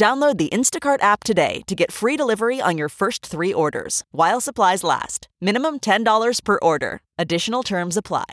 Download 0.00 0.38
the 0.38 0.48
Instacart 0.48 1.02
app 1.02 1.24
today 1.24 1.60
to 1.66 1.74
get 1.74 1.92
free 1.92 2.16
delivery 2.16 2.58
on 2.58 2.78
your 2.78 2.88
first 2.88 3.26
three 3.26 3.52
orders 3.52 4.02
while 4.12 4.40
supplies 4.40 4.82
last. 4.82 5.28
Minimum 5.42 5.80
$10 5.80 6.42
per 6.42 6.58
order. 6.62 7.02
Additional 7.18 7.62
terms 7.62 7.98
apply. 7.98 8.24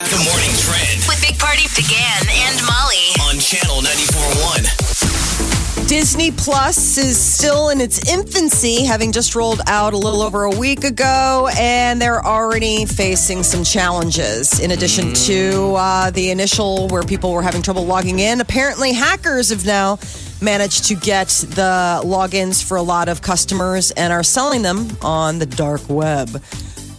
Good 0.00 0.10
morning 0.10 0.50
trend 0.58 1.04
With 1.08 1.18
Big 1.26 1.38
Party 1.38 1.62
DeGan 1.72 2.28
and 2.28 2.60
Molly. 2.66 3.14
on 3.30 3.38
channel 3.40 3.80
94.1. 3.80 5.88
Disney 5.88 6.30
Plus 6.32 6.98
is 6.98 7.18
still 7.18 7.70
in 7.70 7.80
its 7.80 8.12
infancy, 8.12 8.84
having 8.84 9.10
just 9.10 9.34
rolled 9.34 9.62
out 9.68 9.94
a 9.94 9.96
little 9.96 10.20
over 10.20 10.42
a 10.42 10.50
week 10.50 10.84
ago, 10.84 11.48
and 11.56 12.02
they're 12.02 12.22
already 12.26 12.84
facing 12.84 13.42
some 13.42 13.64
challenges. 13.64 14.60
In 14.60 14.72
addition 14.72 15.14
to 15.14 15.76
uh, 15.76 16.10
the 16.10 16.30
initial 16.30 16.88
where 16.88 17.04
people 17.04 17.32
were 17.32 17.40
having 17.40 17.62
trouble 17.62 17.86
logging 17.86 18.18
in, 18.18 18.42
apparently 18.42 18.92
hackers 18.92 19.48
have 19.50 19.64
now 19.64 19.96
managed 20.40 20.84
to 20.86 20.94
get 20.94 21.28
the 21.28 22.00
logins 22.04 22.62
for 22.66 22.76
a 22.76 22.82
lot 22.82 23.08
of 23.08 23.22
customers 23.22 23.90
and 23.92 24.12
are 24.12 24.22
selling 24.22 24.62
them 24.62 24.88
on 25.02 25.38
the 25.38 25.46
dark 25.46 25.88
web. 25.88 26.42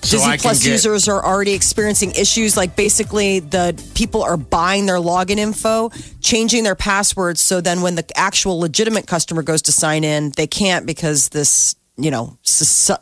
Disney 0.02 0.38
Plus 0.38 0.64
get- 0.64 0.72
users 0.72 1.08
are 1.10 1.24
already 1.24 1.54
experiencing 1.54 2.12
issues 2.12 2.56
like 2.56 2.76
basically 2.76 3.40
the 3.40 3.80
people 3.94 4.24
are 4.24 4.38
buying 4.38 4.86
their 4.86 4.98
login 4.98 5.38
info, 5.38 5.90
changing 6.22 6.64
their 6.64 6.76
passwords. 6.76 7.42
So 7.42 7.60
then 7.62 7.82
when 7.82 7.96
the 7.96 8.06
actual 8.18 8.60
legitimate 8.60 9.06
customer 9.06 9.44
goes 9.44 9.62
to 9.64 9.72
sign 9.72 10.04
in, 10.04 10.32
they 10.38 10.48
can't 10.48 10.86
because 10.86 11.30
this, 11.30 11.76
you 11.98 12.10
know, 12.10 12.38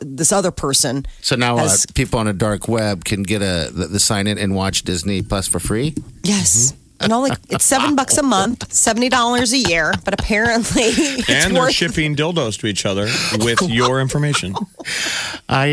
this 0.00 0.32
other 0.32 0.50
person. 0.50 1.06
So 1.20 1.36
now 1.36 1.58
uh, 1.58 1.76
people 1.94 2.18
on 2.18 2.26
a 2.26 2.32
dark 2.32 2.66
web 2.66 3.04
can 3.04 3.22
get 3.22 3.40
a 3.40 3.70
the, 3.72 3.86
the 3.86 4.00
sign 4.00 4.26
in 4.26 4.36
and 4.36 4.54
watch 4.56 4.82
Disney 4.82 5.22
Plus 5.22 5.46
for 5.46 5.60
free. 5.60 5.94
Yes. 6.24 6.74
And 7.00 7.12
only 7.12 7.30
it's 7.50 7.64
seven 7.64 7.94
bucks 7.94 8.16
a 8.16 8.22
month, 8.22 8.72
seventy 8.72 9.08
dollars 9.08 9.52
a 9.52 9.58
year, 9.58 9.92
but 10.04 10.14
apparently 10.18 10.82
it's 10.86 11.28
and 11.28 11.54
they're 11.54 11.62
worth 11.64 11.72
shipping 11.72 12.16
dildos 12.16 12.58
to 12.60 12.66
each 12.66 12.86
other 12.86 13.08
with 13.38 13.60
your 13.68 14.00
information. 14.00 14.54
I 15.48 15.66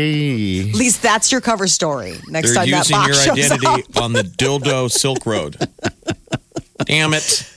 at 0.70 0.74
least 0.76 1.02
that's 1.02 1.32
your 1.32 1.40
cover 1.40 1.66
story. 1.66 2.14
Next 2.28 2.48
They're 2.48 2.64
time 2.64 2.70
that 2.70 2.76
using 2.78 2.96
box 2.96 3.08
your 3.08 3.36
shows 3.36 3.50
identity 3.52 3.84
up. 3.96 4.02
on 4.02 4.12
the 4.12 4.22
dildo 4.22 4.90
Silk 4.90 5.24
Road. 5.26 5.56
Damn 6.84 7.14
it. 7.14 7.50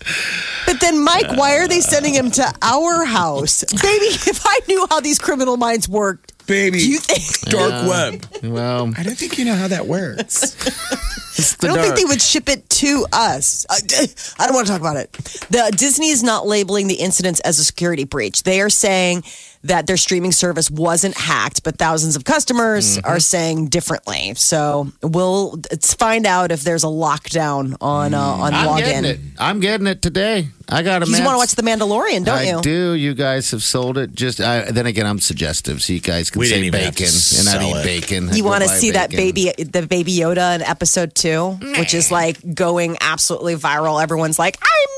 But 0.66 0.80
then, 0.82 1.04
Mike, 1.04 1.38
why 1.38 1.58
are 1.58 1.68
they 1.68 1.80
sending 1.82 2.14
him 2.14 2.30
to 2.32 2.54
our 2.62 3.06
house? 3.06 3.64
Baby, 3.64 3.82
if 4.06 4.42
I 4.46 4.60
knew 4.68 4.86
how 4.90 5.00
these 5.00 5.20
criminal 5.20 5.58
minds 5.58 5.88
worked, 5.90 6.34
Baby. 6.48 6.80
do 6.80 6.90
you 6.90 7.00
think? 7.00 7.42
Dark 7.52 7.88
web. 7.88 8.26
well, 8.44 8.94
I 8.98 9.04
don't 9.04 9.18
think 9.18 9.38
you 9.38 9.46
know 9.46 9.56
how 9.56 9.68
that 9.68 9.86
works. 9.86 10.56
it's 11.38 11.64
I 11.64 11.68
don't 11.68 11.80
think 11.80 11.96
they 11.96 12.06
would 12.06 12.22
ship 12.22 12.50
it 12.50 12.68
to 12.70 13.06
us. 13.12 13.66
I, 13.70 13.78
I 14.40 14.48
don't 14.48 14.56
want 14.56 14.68
to 14.68 14.74
talk 14.74 14.82
about 14.82 14.98
it. 14.98 15.12
The 15.50 15.74
Disney 15.76 16.10
is 16.10 16.24
not 16.24 16.48
labeling 16.48 16.88
the 16.88 16.96
incidents 16.96 17.40
as 17.42 17.60
a 17.60 17.64
security 17.64 18.06
breach. 18.06 18.44
They 18.44 18.62
are 18.62 18.70
saying 18.70 19.24
that 19.68 19.88
their 19.88 19.98
streaming 19.98 20.32
service 20.32 20.70
wasn't 20.70 21.16
hacked, 21.18 21.64
but 21.64 21.78
thousands 21.78 22.16
of 22.16 22.24
customers 22.26 22.98
Mm-hmm. 22.98 23.08
are 23.08 23.20
saying 23.20 23.68
differently. 23.68 24.34
So 24.36 24.92
we'll 25.04 25.52
let's 25.72 25.94
find 25.94 26.26
out 26.26 26.52
if 26.52 26.62
there's 26.62 26.84
a 26.84 26.88
lockdown 26.88 27.76
on 27.82 28.14
uh, 28.14 28.20
on 28.20 28.54
I'm 28.54 28.78
getting 28.80 29.04
login. 29.04 29.06
it. 29.06 29.20
I'm 29.40 29.60
getting 29.60 29.88
it 29.88 30.02
today. 30.02 30.48
I 30.70 30.84
got 30.84 31.02
a. 31.02 31.06
You 31.06 31.24
want 31.24 31.36
to 31.36 31.38
watch 31.38 31.56
The 31.56 31.62
Mandalorian, 31.62 32.26
don't 32.26 32.40
I 32.40 32.44
you? 32.50 32.62
do. 32.62 32.92
You 32.94 33.14
guys 33.14 33.52
have 33.52 33.64
sold 33.64 33.98
it. 33.98 34.14
Just 34.14 34.42
I, 34.42 34.70
then 34.72 34.86
again, 34.86 35.06
I'm 35.06 35.20
suggestive, 35.20 35.82
so 35.82 35.94
you 35.94 36.02
guys 36.02 36.30
can 36.30 36.40
We 36.40 36.48
say 36.48 36.56
didn't 36.56 36.66
even 36.66 36.82
have 36.82 36.96
to 36.96 37.04
bacon, 37.04 37.14
and 37.40 37.48
I 37.50 37.52
sell 37.52 37.62
eat 37.70 37.80
it. 37.80 37.84
bacon. 37.86 38.30
You 38.34 38.44
want 38.44 38.64
to 38.64 38.70
buy 38.70 38.76
see 38.76 38.92
that 38.92 39.10
baby, 39.10 39.54
the 39.58 39.86
baby 39.88 40.14
Yoda 40.18 40.56
in 40.56 40.62
episode 40.62 41.16
two, 41.16 41.52
which 41.80 41.94
is 41.94 42.12
like 42.12 42.38
going 42.54 42.98
absolutely 43.00 43.56
viral. 43.56 44.02
Everyone's 44.04 44.38
like, 44.40 44.58
I 44.62 44.86
mean, 44.90 44.97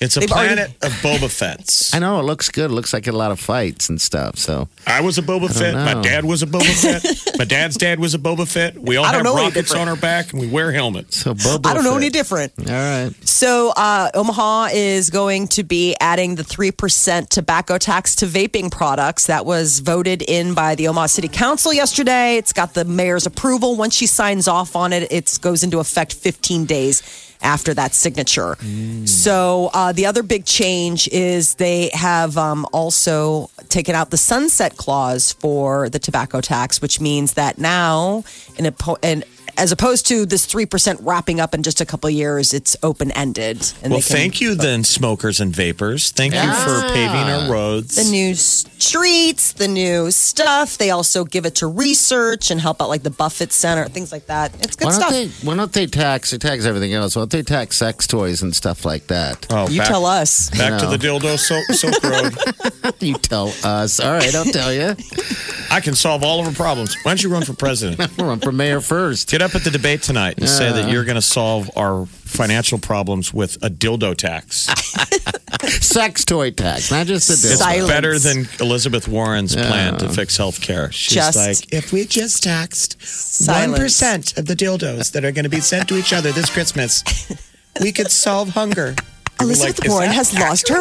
It's 0.00 0.16
a 0.16 0.20
They've 0.20 0.30
already- 0.32 0.54
planet 0.54 0.70
of 0.82 0.92
Boba 1.02 1.30
Fett's. 1.30 1.94
I 1.94 1.98
know 2.00 2.20
it 2.20 2.24
looks 2.24 2.50
good. 2.50 2.70
It 2.70 2.74
looks 2.74 2.92
like 2.92 3.06
a 3.06 3.12
lot 3.12 3.30
of 3.30 3.40
fights 3.40 3.88
and 3.88 4.00
stuff. 4.00 4.36
So 4.36 4.68
I 4.86 5.00
was 5.00 5.16
a 5.18 5.22
Boba 5.22 5.48
Fett. 5.52 5.74
My 5.74 6.00
dad 6.02 6.24
was 6.24 6.42
a 6.42 6.46
Boba 6.46 6.64
Fett. 7.24 7.38
My 7.38 7.44
dad's 7.46 7.76
dad 7.76 7.98
was 7.98 8.14
a 8.14 8.18
Boba 8.18 8.46
Fett. 8.46 8.76
We 8.78 8.96
all 8.96 9.04
I 9.06 9.12
don't 9.12 9.24
have 9.24 9.24
know 9.24 9.36
any 9.36 9.46
rockets 9.48 9.70
different. 9.70 9.82
on 9.82 9.88
our 9.88 9.96
back 10.00 10.32
and 10.32 10.40
we 10.40 10.48
wear 10.48 10.70
helmets. 10.72 11.16
so 11.16 11.32
Boba 11.34 11.66
I 11.66 11.74
don't 11.74 11.84
know 11.84 11.92
Fett. 11.92 12.02
any 12.02 12.10
different. 12.10 12.52
All 12.58 12.64
right. 12.66 13.10
So, 13.26 13.70
uh, 13.76 14.10
Omaha 14.14 14.68
is 14.72 15.10
going 15.10 15.48
to 15.48 15.62
be 15.62 15.94
adding 16.00 16.34
the 16.34 16.42
3% 16.44 17.28
tobacco 17.28 17.78
tax 17.78 18.14
to 18.16 18.26
vaping 18.26 18.70
products. 18.70 19.26
That 19.26 19.46
was 19.46 19.80
voted 19.80 20.22
in 20.22 20.54
by 20.54 20.74
the 20.74 20.88
Omaha 20.88 21.06
City 21.06 21.28
Council 21.28 21.72
yesterday. 21.72 22.36
It's 22.36 22.52
got 22.52 22.74
the 22.74 22.84
mayor's 22.84 23.26
approval. 23.26 23.76
Once 23.76 23.94
she 23.94 24.06
signs 24.06 24.46
off 24.48 24.76
on 24.76 24.92
it, 24.92 25.10
it 25.10 25.38
goes 25.40 25.62
into 25.64 25.78
effect 25.78 26.12
15 26.14 26.64
days 26.66 27.02
after 27.42 27.74
that 27.74 27.94
signature. 27.94 28.56
So, 29.06 29.70
uh, 29.72 29.92
the 29.92 30.06
other 30.06 30.22
big 30.22 30.44
change 30.44 31.08
is 31.08 31.54
they 31.56 31.90
have 31.92 32.36
um, 32.36 32.66
also 32.72 33.50
taken 33.68 33.94
out 33.94 34.10
the 34.10 34.16
sunset 34.16 34.76
clause 34.76 35.32
for 35.32 35.88
the 35.88 35.98
tobacco 35.98 36.40
tax, 36.40 36.80
which 36.80 37.00
means 37.00 37.34
that 37.34 37.58
now, 37.58 38.24
in 38.58 38.66
a 38.66 38.72
as 39.56 39.72
opposed 39.72 40.06
to 40.08 40.26
this 40.26 40.46
3% 40.46 40.98
wrapping 41.02 41.40
up 41.40 41.54
in 41.54 41.62
just 41.62 41.80
a 41.80 41.86
couple 41.86 42.08
of 42.08 42.14
years, 42.14 42.52
it's 42.52 42.76
open 42.82 43.10
ended. 43.12 43.72
Well, 43.88 44.00
thank 44.00 44.40
you 44.40 44.54
then, 44.54 44.84
smokers 44.84 45.40
and 45.40 45.54
vapors. 45.54 46.10
Thank 46.10 46.34
you 46.34 46.40
for 46.40 46.82
paving 46.92 47.30
our 47.30 47.50
roads. 47.50 47.96
The 47.96 48.10
new 48.10 48.34
streets, 48.34 49.52
the 49.52 49.68
new 49.68 50.10
stuff. 50.10 50.78
They 50.78 50.90
also 50.90 51.24
give 51.24 51.46
it 51.46 51.56
to 51.56 51.66
research 51.66 52.50
and 52.50 52.60
help 52.60 52.80
out 52.82 52.88
like 52.88 53.02
the 53.02 53.10
Buffett 53.10 53.52
Center, 53.52 53.88
things 53.88 54.12
like 54.12 54.26
that. 54.26 54.54
It's 54.62 54.76
good 54.76 54.86
Why 54.86 54.92
stuff. 54.92 55.10
they? 55.10 55.28
Why 55.46 55.56
don't 55.56 55.72
they 55.72 55.86
tax? 55.86 56.30
They 56.30 56.38
tax 56.38 56.64
everything 56.64 56.92
else. 56.92 57.16
Why 57.16 57.20
don't 57.20 57.30
they 57.30 57.42
tax 57.42 57.76
sex 57.76 58.06
toys 58.06 58.42
and 58.42 58.54
stuff 58.54 58.84
like 58.84 59.06
that? 59.08 59.46
oh, 59.50 59.68
you 59.68 59.78
back, 59.80 59.88
tell 59.88 60.06
us. 60.06 60.50
Back 60.50 60.80
to 60.80 60.86
the 60.86 60.96
dildo 60.96 61.38
soap, 61.38 61.64
Silk 61.76 62.02
Road. 62.02 62.34
You 63.00 63.14
tell 63.14 63.48
us. 63.64 64.00
All 64.00 64.12
right, 64.12 64.34
I'll 64.34 64.44
tell 64.44 64.72
you. 64.72 64.94
I 65.70 65.80
can 65.80 65.94
solve 65.94 66.22
all 66.22 66.40
of 66.40 66.46
our 66.46 66.52
problems. 66.52 66.96
Why 67.02 67.10
don't 67.10 67.22
you 67.22 67.28
run 67.28 67.42
for 67.42 67.52
president? 67.52 68.00
I'll 68.18 68.26
run 68.28 68.38
for 68.40 68.52
mayor 68.52 68.80
first. 68.80 69.28
Get 69.28 69.42
up 69.46 69.54
at 69.54 69.62
the 69.64 69.70
debate 69.70 70.02
tonight 70.02 70.38
and 70.38 70.48
say 70.48 70.72
that 70.72 70.86
uh. 70.86 70.88
you're 70.88 71.04
going 71.04 71.14
to 71.14 71.22
solve 71.22 71.70
our 71.76 72.04
financial 72.06 72.78
problems 72.78 73.32
with 73.32 73.56
a 73.64 73.70
dildo 73.70 74.14
tax. 74.16 74.66
Sex 75.84 76.24
toy 76.24 76.50
tax, 76.50 76.90
not 76.90 77.06
just 77.06 77.28
the 77.28 77.34
It's 77.34 77.58
Silence. 77.58 77.88
better 77.88 78.18
than 78.18 78.48
Elizabeth 78.60 79.06
Warren's 79.08 79.54
plan 79.54 79.96
to 79.98 80.08
fix 80.08 80.36
health 80.36 80.60
care. 80.60 80.90
She's 80.92 81.14
Just- 81.14 81.36
like, 81.36 81.72
if 81.72 81.92
we 81.92 82.04
just 82.04 82.42
taxed 82.42 83.00
Silence. 83.00 83.78
1% 84.02 84.38
of 84.38 84.46
the 84.46 84.54
dildos 84.54 85.12
that 85.12 85.24
are 85.24 85.32
going 85.32 85.44
to 85.44 85.48
be 85.50 85.60
sent 85.60 85.88
to 85.88 85.96
each 85.96 86.12
other 86.12 86.32
this 86.32 86.50
Christmas, 86.50 87.04
we 87.80 87.92
could 87.92 88.10
solve 88.10 88.50
hunger. 88.50 88.94
People 89.38 89.50
are 89.50 89.54
Elizabeth 89.54 89.80
like, 89.80 89.88
Warren 89.90 90.08
that 90.08 90.14
has 90.14 90.38
lost 90.38 90.68
her 90.68 90.80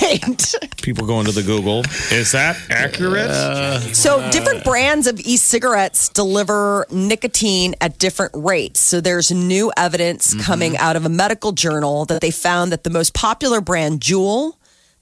mind. 0.00 0.52
People 0.82 1.06
go 1.06 1.18
into 1.20 1.32
the 1.32 1.42
Google. 1.42 1.80
Is 2.12 2.32
that 2.32 2.56
accurate? 2.70 3.94
So, 3.96 4.30
different 4.30 4.62
brands 4.64 5.06
of 5.06 5.18
e 5.20 5.36
cigarettes 5.36 6.08
deliver 6.08 6.86
nicotine 6.90 7.74
at 7.80 7.98
different 7.98 8.32
rates. 8.34 8.78
So, 8.80 9.00
there's 9.00 9.30
new 9.32 9.72
evidence 9.76 10.16
Mm-hmm. 10.16 10.40
coming 10.40 10.76
out 10.78 10.96
of 10.96 11.04
a 11.04 11.08
medical 11.08 11.52
journal 11.52 12.04
that 12.06 12.20
they 12.20 12.30
found 12.30 12.72
that 12.72 12.84
the 12.84 12.90
most 12.90 13.12
popular 13.14 13.60
brand, 13.60 14.00
Juul, 14.00 14.54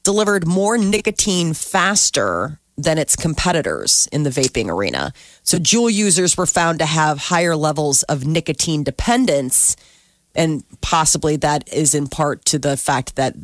delivered 0.03 0.47
more 0.47 0.77
nicotine 0.79 1.55
faster 1.55 2.59
than 2.77 2.99
its 2.99 3.15
competitors 3.17 4.09
in 4.13 4.23
the 4.25 4.31
vaping 4.31 4.69
arena. 4.69 5.13
So, 5.43 5.59
Juul 5.59 5.93
users 5.93 6.37
were 6.37 6.47
found 6.47 6.79
to 6.81 6.87
have 6.87 7.19
higher 7.19 7.55
levels 7.57 8.03
of 8.05 8.27
nicotine 8.27 8.83
dependence. 8.83 9.77
And 10.35 10.65
possibly 10.81 11.37
that 11.37 11.73
is 11.73 11.95
in 11.95 12.07
part 12.09 12.45
to 12.47 12.59
the 12.59 12.77
fact 12.77 13.17
that 13.17 13.35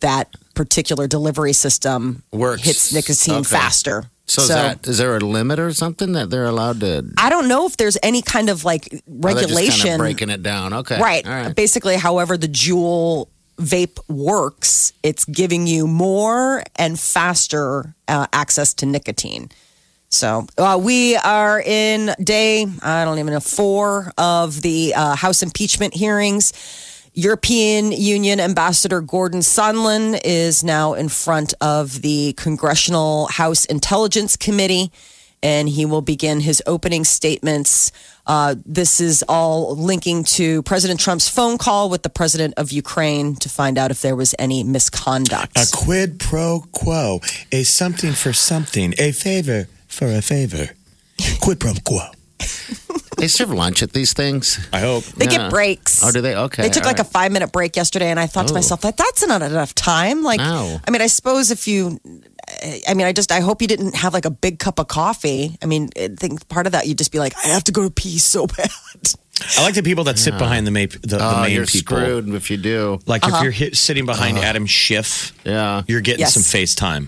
that 0.00 0.34
particular 0.54 1.06
delivery 1.06 1.52
system 1.52 2.22
Works. 2.32 2.62
hits 2.62 2.92
nicotine 2.92 3.34
Okay. 3.36 3.44
faster. 3.44 4.04
So, 4.26 4.42
is, 4.42 4.48
that, 4.48 4.86
is 4.86 4.98
there 4.98 5.14
a 5.16 5.20
limit 5.20 5.58
or 5.58 5.72
something 5.74 6.12
that 6.12 6.30
they're 6.30 6.46
allowed 6.46 6.80
to? 6.80 7.04
I 7.18 7.28
don't 7.28 7.46
know 7.46 7.66
if 7.66 7.76
there's 7.76 7.98
any 8.02 8.22
kind 8.22 8.48
of 8.48 8.64
like 8.64 8.84
they're 8.88 9.00
just 9.00 9.06
kind 9.06 9.36
regulation. 9.36 9.92
of 9.92 9.98
breaking 9.98 10.30
it 10.30 10.42
down. 10.42 10.72
Okay, 10.72 10.98
right. 10.98 11.26
Right. 11.26 11.54
Basically, 11.54 11.96
however 11.96 12.38
the 12.38 12.48
Juul 12.48 13.28
vape 13.58 13.98
works, 14.08 14.94
it's 15.02 15.24
giving 15.26 15.66
you 15.66 15.86
more 15.86 16.62
and 16.76 16.98
faster 16.98 17.94
uh, 18.08 18.26
access 18.32 18.72
to 18.74 18.86
nicotine. 18.86 19.50
So 20.14 20.46
uh, 20.56 20.78
we 20.80 21.16
are 21.16 21.60
in 21.60 22.14
day, 22.22 22.66
I 22.82 23.04
don't 23.04 23.18
even 23.18 23.34
know, 23.34 23.40
four 23.40 24.12
of 24.16 24.62
the 24.62 24.94
uh, 24.94 25.16
House 25.16 25.42
impeachment 25.42 25.94
hearings. 25.94 26.52
European 27.14 27.90
Union 27.92 28.40
Ambassador 28.40 29.00
Gordon 29.00 29.40
Sondland 29.40 30.20
is 30.24 30.62
now 30.62 30.94
in 30.94 31.08
front 31.08 31.54
of 31.60 32.02
the 32.02 32.32
Congressional 32.34 33.26
House 33.26 33.64
Intelligence 33.64 34.36
Committee, 34.36 34.92
and 35.42 35.68
he 35.68 35.84
will 35.84 36.00
begin 36.00 36.40
his 36.40 36.62
opening 36.66 37.04
statements. 37.04 37.92
Uh, 38.26 38.54
this 38.64 39.00
is 39.00 39.24
all 39.28 39.76
linking 39.76 40.24
to 40.24 40.62
President 40.62 40.98
Trump's 40.98 41.28
phone 41.28 41.58
call 41.58 41.90
with 41.90 42.02
the 42.02 42.08
president 42.08 42.54
of 42.56 42.72
Ukraine 42.72 43.34
to 43.36 43.48
find 43.48 43.78
out 43.78 43.90
if 43.90 44.00
there 44.00 44.16
was 44.16 44.34
any 44.38 44.64
misconduct. 44.64 45.56
A 45.56 45.66
quid 45.72 46.18
pro 46.18 46.64
quo, 46.72 47.20
a 47.52 47.64
something 47.64 48.12
for 48.12 48.32
something, 48.32 48.94
a 48.98 49.12
favor 49.12 49.68
for 49.94 50.06
a 50.06 50.20
favor. 50.22 50.70
Quid 51.40 51.60
pro 51.60 51.72
quo. 51.84 52.00
They 53.16 53.28
serve 53.28 53.50
lunch 53.50 53.80
at 53.82 53.92
these 53.92 54.12
things. 54.12 54.58
I 54.72 54.80
hope. 54.80 55.04
They 55.04 55.26
Yeah. 55.26 55.38
get 55.38 55.50
breaks. 55.50 56.02
Oh, 56.04 56.10
do 56.10 56.20
they? 56.20 56.34
Okay. 56.34 56.62
They 56.64 56.68
took 56.68 56.82
all 56.82 56.90
like 56.90 56.98
a 56.98 57.04
right. 57.04 57.12
five 57.12 57.32
minute 57.32 57.52
break 57.52 57.76
yesterday, 57.76 58.10
and 58.10 58.18
I 58.18 58.26
thought 58.26 58.48
to 58.48 58.52
Oh. 58.52 58.56
myself, 58.56 58.80
that 58.80 58.96
that's 58.96 59.24
not 59.26 59.40
enough 59.40 59.72
time. 59.74 60.24
Like, 60.24 60.40
No. 60.40 60.80
I 60.86 60.90
mean, 60.90 61.00
I 61.00 61.06
suppose 61.06 61.52
if 61.52 61.68
you, 61.68 62.00
I 62.88 62.92
mean, 62.94 63.06
I 63.06 63.12
just, 63.12 63.30
I 63.30 63.38
hope 63.40 63.62
you 63.62 63.68
didn't 63.68 63.94
have 63.94 64.12
like 64.12 64.24
a 64.24 64.30
big 64.30 64.58
cup 64.58 64.80
of 64.80 64.88
coffee. 64.88 65.56
I 65.62 65.66
mean, 65.66 65.90
I 65.96 66.08
think 66.18 66.46
part 66.48 66.66
of 66.66 66.72
that 66.72 66.86
you'd 66.88 66.98
just 66.98 67.12
be 67.12 67.20
like, 67.20 67.34
I 67.44 67.48
have 67.48 67.62
to 67.64 67.72
go 67.72 67.84
to 67.84 67.90
pee 67.90 68.18
so 68.18 68.46
bad. 68.48 68.68
I 69.56 69.62
like 69.62 69.74
the 69.74 69.82
people 69.82 70.04
that 70.04 70.18
sit 70.18 70.36
behind 70.36 70.66
the, 70.66 70.70
ma- 70.72 70.80
the, 71.02 71.16
the 71.16 71.18
Oh, 71.24 71.42
main 71.42 71.52
you're 71.52 71.66
people. 71.66 71.96
screwed 71.96 72.28
if 72.34 72.50
you 72.50 72.56
do. 72.56 72.98
Like 73.06 73.22
if 73.24 73.32
uh-huh. 73.32 73.42
you're 73.44 73.52
hit, 73.52 73.76
sitting 73.76 74.06
behind 74.06 74.38
uh-huh. 74.38 74.46
Adam 74.48 74.66
Schiff, 74.66 75.32
Yeah. 75.44 75.82
you're 75.86 76.00
getting 76.02 76.20
Yes. 76.20 76.34
some 76.34 76.42
FaceTime. 76.42 77.06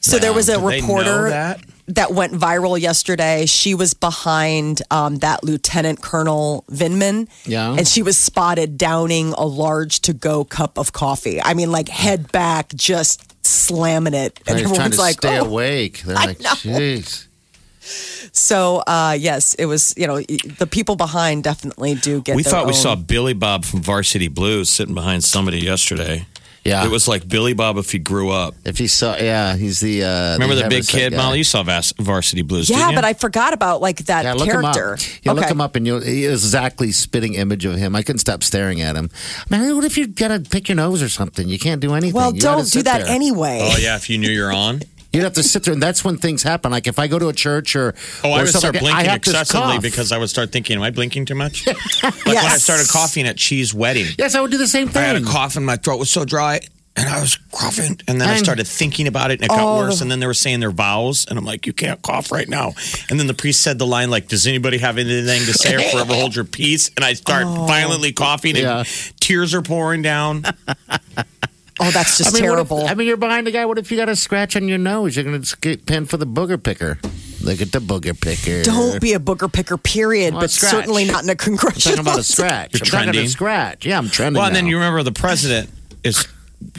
So 0.00 0.18
there 0.18 0.32
was 0.32 0.48
a 0.48 0.56
Do 0.56 0.68
they 0.68 0.80
know 0.80 0.86
reporter 0.88 1.30
that? 1.30 1.60
That 1.88 2.12
went 2.12 2.32
viral 2.32 2.80
yesterday. 2.80 3.46
She 3.46 3.74
was 3.74 3.94
behind 3.94 4.82
um, 4.90 5.18
that 5.18 5.44
Lieutenant 5.44 6.02
Colonel 6.02 6.64
Vindman. 6.70 7.28
Yeah. 7.44 7.74
And 7.76 7.86
she 7.86 8.02
was 8.02 8.16
spotted 8.16 8.76
downing 8.76 9.32
a 9.34 9.46
large 9.46 10.00
to 10.00 10.12
go 10.12 10.44
cup 10.44 10.78
of 10.78 10.92
coffee. 10.92 11.40
I 11.40 11.54
mean, 11.54 11.70
like 11.70 11.88
head 11.88 12.32
back, 12.32 12.74
just 12.74 13.22
slamming 13.46 14.14
it. 14.14 14.40
And 14.48 14.58
They're 14.58 14.64
trying 14.64 14.72
everyone's 14.72 14.96
to 14.96 15.00
like, 15.00 15.16
stay 15.18 15.38
oh. 15.38 15.44
awake. 15.44 16.02
They're 16.02 16.18
I 16.18 16.24
like, 16.26 16.40
know. 16.40 16.50
jeez. 16.50 17.26
So, 18.32 18.78
uh, 18.78 19.16
yes, 19.16 19.54
it 19.54 19.66
was, 19.66 19.94
you 19.96 20.08
know, 20.08 20.20
the 20.20 20.66
people 20.68 20.96
behind 20.96 21.44
definitely 21.44 21.94
do 21.94 22.20
get 22.20 22.34
We 22.34 22.42
their 22.42 22.50
thought 22.50 22.66
we 22.66 22.72
own- 22.72 22.78
saw 22.78 22.96
Billy 22.96 23.32
Bob 23.32 23.64
from 23.64 23.80
Varsity 23.80 24.26
Blues 24.26 24.68
sitting 24.68 24.94
behind 24.94 25.22
somebody 25.22 25.60
yesterday. 25.60 26.26
Yeah. 26.66 26.84
It 26.84 26.90
was 26.90 27.06
like 27.08 27.28
Billy 27.28 27.52
Bob 27.54 27.76
if 27.78 27.90
he 27.92 27.98
grew 27.98 28.30
up. 28.30 28.54
If 28.64 28.78
he 28.78 28.88
saw, 28.88 29.16
yeah, 29.16 29.56
he's 29.56 29.80
the. 29.80 30.04
Uh, 30.04 30.32
Remember 30.34 30.54
the 30.54 30.68
big 30.68 30.86
kid, 30.86 31.12
guy. 31.12 31.16
Molly? 31.16 31.38
You 31.38 31.44
saw 31.44 31.62
Vas- 31.62 31.92
Varsity 31.98 32.42
Blues, 32.42 32.68
Yeah, 32.68 32.76
didn't 32.78 32.90
you? 32.90 32.96
but 32.96 33.04
I 33.04 33.12
forgot 33.14 33.52
about 33.52 33.80
like 33.80 33.98
that 34.06 34.24
Yeah, 34.24 34.34
look 34.34 34.48
character. 34.48 34.94
him 34.94 34.94
up. 34.94 35.00
You 35.24 35.32
look 35.32 35.44
him 35.50 35.60
up, 35.60 35.76
and 35.76 35.86
you'll 35.86 36.00
he 36.00 36.24
is 36.24 36.44
exactly 36.44 36.92
spitting 36.92 37.34
image 37.34 37.64
of 37.64 37.76
him. 37.76 37.94
I 37.96 38.02
couldn't 38.02 38.20
stop 38.20 38.42
staring 38.42 38.80
at 38.80 38.96
him. 38.96 39.10
Man, 39.50 39.74
what 39.76 39.84
if 39.84 39.96
you 39.96 40.06
gotta 40.06 40.40
pick 40.40 40.68
your 40.68 40.76
nose 40.76 41.02
or 41.02 41.08
something? 41.08 41.48
You 41.48 41.58
can't 41.58 41.80
do 41.80 41.94
anything. 41.94 42.14
Well, 42.14 42.34
You 42.34 42.40
don't 42.40 42.70
do 42.70 42.82
that 42.82 43.02
there. 43.02 43.08
anyway. 43.14 43.60
Oh, 43.62 43.76
yeah, 43.78 43.96
if 43.96 44.10
you 44.10 44.18
knew 44.18 44.30
you're 44.30 44.52
on. 44.52 44.80
You'd 45.16 45.24
have 45.24 45.32
to 45.34 45.42
sit 45.42 45.64
there, 45.64 45.72
and 45.74 45.82
that's 45.82 46.04
when 46.04 46.18
things 46.18 46.42
happen. 46.42 46.70
Like 46.70 46.86
if 46.86 46.98
I 46.98 47.06
go 47.08 47.18
to 47.18 47.28
a 47.28 47.32
church 47.32 47.74
or 47.74 47.94
Oh, 48.22 48.30
or 48.30 48.38
I 48.38 48.42
would 48.42 48.48
start 48.50 48.74
like 48.74 48.80
blinking 48.82 49.08
I 49.10 49.14
excessively 49.14 49.78
because 49.78 50.12
I 50.12 50.18
would 50.18 50.30
start 50.30 50.52
thinking, 50.52 50.76
am 50.76 50.82
I 50.82 50.90
blinking 50.90 51.24
too 51.26 51.34
much? 51.34 51.66
like 52.02 52.24
when 52.26 52.36
I 52.36 52.56
started 52.58 52.88
coughing 52.88 53.26
at 53.26 53.36
Chi's 53.36 53.72
Wedding. 53.74 54.06
yes, 54.18 54.34
I 54.34 54.40
would 54.40 54.50
do 54.50 54.58
the 54.58 54.68
same 54.68 54.88
thing. 54.88 55.02
I 55.02 55.06
had 55.06 55.16
a 55.16 55.24
cough 55.24 55.56
and 55.56 55.64
my 55.64 55.76
throat 55.76 55.98
was 55.98 56.10
so 56.10 56.24
dry. 56.24 56.60
And 56.98 57.06
I 57.10 57.20
was 57.20 57.36
coughing. 57.52 58.00
And 58.08 58.18
then 58.18 58.26
I 58.28 58.36
And- 58.36 58.42
started 58.44 58.66
thinking 58.66 59.06
about 59.06 59.30
it 59.30 59.34
and 59.42 59.44
it 59.44 59.48
got 59.48 59.60
Oh. 59.60 59.76
worse. 59.76 60.00
And 60.00 60.10
then 60.10 60.18
they 60.18 60.26
were 60.26 60.32
saying 60.32 60.60
their 60.60 60.70
vows. 60.70 61.26
And 61.28 61.38
I'm 61.38 61.44
like, 61.44 61.66
you 61.66 61.74
can't 61.74 62.00
cough 62.00 62.32
right 62.32 62.48
now. 62.48 62.72
And 63.10 63.20
then 63.20 63.26
the 63.26 63.34
priest 63.34 63.60
said 63.60 63.78
the 63.78 63.86
line, 63.86 64.08
like, 64.08 64.28
does 64.28 64.46
anybody 64.46 64.78
have 64.78 64.96
anything 64.96 65.44
to 65.44 65.52
say 65.52 65.74
or 65.74 65.80
forever 65.92 66.14
hold 66.14 66.34
your 66.34 66.46
peace? 66.46 66.90
And 66.96 67.04
I 67.04 67.12
start 67.12 67.44
Oh. 67.46 67.66
violently 67.66 68.12
coughing 68.12 68.56
and 68.56 68.62
Yeah. 68.64 68.84
tears 69.20 69.52
are 69.52 69.60
pouring 69.60 70.00
down. 70.00 70.44
Oh, 71.78 71.90
that's 71.90 72.18
just 72.18 72.30
I 72.34 72.40
mean, 72.40 72.48
what 72.50 72.58
if- 72.58 72.68
terrible. 72.68 72.86
I 72.88 72.94
mean, 72.94 73.06
you're 73.06 73.16
behind 73.18 73.46
the 73.46 73.50
guy. 73.50 73.66
What 73.66 73.76
if 73.78 73.90
you 73.90 73.96
got 73.96 74.08
a 74.08 74.16
scratch 74.16 74.56
on 74.56 74.66
your 74.68 74.78
nose? 74.78 75.14
You're 75.16 75.24
going 75.24 75.40
to 75.42 75.56
get 75.58 75.84
pinned 75.86 76.08
for 76.08 76.16
the 76.16 76.26
booger 76.26 76.62
picker. 76.62 76.98
Look 77.42 77.60
at 77.60 77.70
the 77.70 77.80
booger 77.80 78.18
picker. 78.18 78.62
don't 78.64 79.00
be 79.00 79.12
a 79.12 79.18
booger 79.20 79.52
picker, 79.52 79.76
period, 79.76 80.32
Well, 80.34 80.40
but 80.42 80.50
scratch. 80.50 80.70
certainly 80.72 81.04
not 81.04 81.22
in 81.22 81.28
a 81.28 81.32
I'm 81.32 81.36
congressional. 81.36 81.96
talking 81.96 82.00
about 82.10 82.18
a 82.18 82.22
scratch. 82.34 82.72
You're 82.72 82.80
I'm 82.80 82.86
talking 82.86 82.98
about 82.98 83.02
trending. 83.12 83.24
a 83.24 83.28
scratch. 83.28 83.86
Yeah, 83.86 83.98
I'm 83.98 84.08
trending. 84.08 84.38
Well, 84.40 84.46
and 84.46 84.56
then 84.56 84.66
you 84.66 84.76
remember 84.76 85.02
the 85.02 85.12
president 85.12 85.68
is 86.02 86.26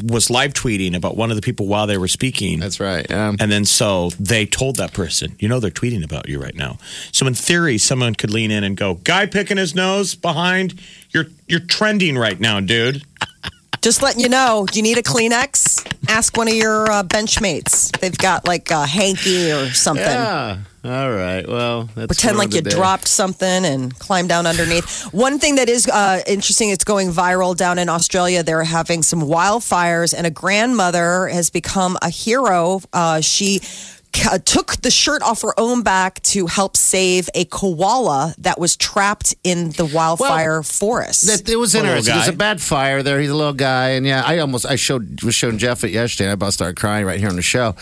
was 0.04 0.32
live 0.32 0.54
tweeting 0.54 0.96
about 0.96 1.16
one 1.16 1.30
of 1.30 1.36
the 1.36 1.42
people 1.44 1.68
while 1.68 1.86
they 1.86 2.00
were 2.00 2.08
speaking. 2.08 2.60
That's 2.60 2.80
right. 2.80 3.06
Yeah. 3.08 3.34
And 3.40 3.52
then 3.52 3.64
so 3.64 4.10
they 4.20 4.48
told 4.48 4.78
that 4.78 4.92
person, 4.92 5.36
you 5.40 5.48
know, 5.48 5.60
they're 5.60 5.70
tweeting 5.70 6.04
about 6.04 6.28
you 6.28 6.42
right 6.42 6.56
now. 6.56 6.80
So 7.12 7.28
in 7.28 7.36
theory, 7.36 7.78
someone 7.78 8.16
could 8.16 8.32
lean 8.32 8.50
in 8.50 8.64
and 8.64 8.76
go, 8.76 8.96
"Guy 8.96 9.28
picking 9.28 9.58
his 9.58 9.76
nose 9.76 10.16
behind, 10.16 10.82
you're 11.12 11.28
you're 11.48 11.60
trending 11.60 12.18
right 12.18 12.40
now, 12.40 12.60
dude." 12.60 13.04
Just 13.82 14.02
letting 14.02 14.22
you 14.22 14.30
know, 14.30 14.66
do 14.70 14.78
you 14.80 14.84
need 14.84 14.98
a 14.98 15.04
Kleenex? 15.04 15.86
Ask 16.10 16.36
one 16.36 16.48
of 16.48 16.54
your 16.54 16.90
uh, 16.92 17.04
bench 17.04 17.40
mates. 17.42 17.92
They've 18.02 18.18
got 18.18 18.48
like 18.48 18.70
a 18.72 18.86
hanky 18.86 19.52
or 19.52 19.70
something. 19.72 20.06
Yeah. 20.06 20.58
All 20.84 21.12
right. 21.12 21.46
Well, 21.48 21.90
that's 21.96 22.08
Pretend 22.08 22.38
like 22.38 22.54
you 22.54 22.62
today. 22.62 22.76
dropped 22.76 23.08
something 23.10 23.66
and 23.66 23.98
climb 24.00 24.28
down 24.28 24.46
underneath. 24.46 25.04
One 25.14 25.38
thing 25.38 25.56
that 25.56 25.68
is 25.68 25.86
uh, 25.88 26.22
interesting, 26.26 26.70
it's 26.70 26.86
going 26.86 27.10
viral 27.10 27.56
down 27.58 27.78
in 27.78 27.90
Australia. 27.90 28.42
They're 28.42 28.64
having 28.64 29.04
some 29.04 29.22
wildfires, 29.22 30.14
and 30.18 30.26
a 30.26 30.32
grandmother 30.32 31.28
has 31.28 31.50
become 31.50 31.98
a 32.02 32.10
hero. 32.10 32.80
Uh, 32.94 33.20
she 33.20 33.60
ca- 34.18 34.38
took 34.44 34.78
the 34.82 34.92
shirt 34.92 35.22
off 35.22 35.42
her 35.44 35.54
own 35.60 35.84
back 35.84 36.22
to 36.24 36.48
help 36.48 36.76
save 36.76 37.30
a 37.36 37.46
koala 37.46 38.34
that 38.40 38.60
was 38.60 38.76
trapped 38.76 39.36
in 39.44 39.72
the 39.72 39.86
wildfire 39.86 40.64
forest. 40.64 41.28
That, 41.28 41.50
it 41.50 41.56
was 41.58 41.74
Poor 41.74 41.82
little 41.84 41.96
interesting. 41.98 42.16
There's 42.16 42.28
a 42.28 42.34
bad 42.34 42.62
fire 42.62 43.04
there. 43.04 43.20
He's 43.20 43.30
a 43.30 43.36
little 43.36 43.54
guy, 43.54 43.90
and 43.90 44.06
yeah, 44.06 44.24
I 44.26 44.40
almost 44.40 44.66
I 44.66 44.76
showed 44.76 45.24
was 45.24 45.36
showing 45.36 45.58
Jeff 45.58 45.84
it 45.84 45.92
yesterday. 45.92 46.26
And 46.26 46.32
I 46.32 46.34
about 46.34 46.54
started 46.54 46.78
crying 46.78 47.06
right 47.06 47.20
here 47.20 47.30
on 47.30 47.36
the 47.36 47.42
show 47.42 47.76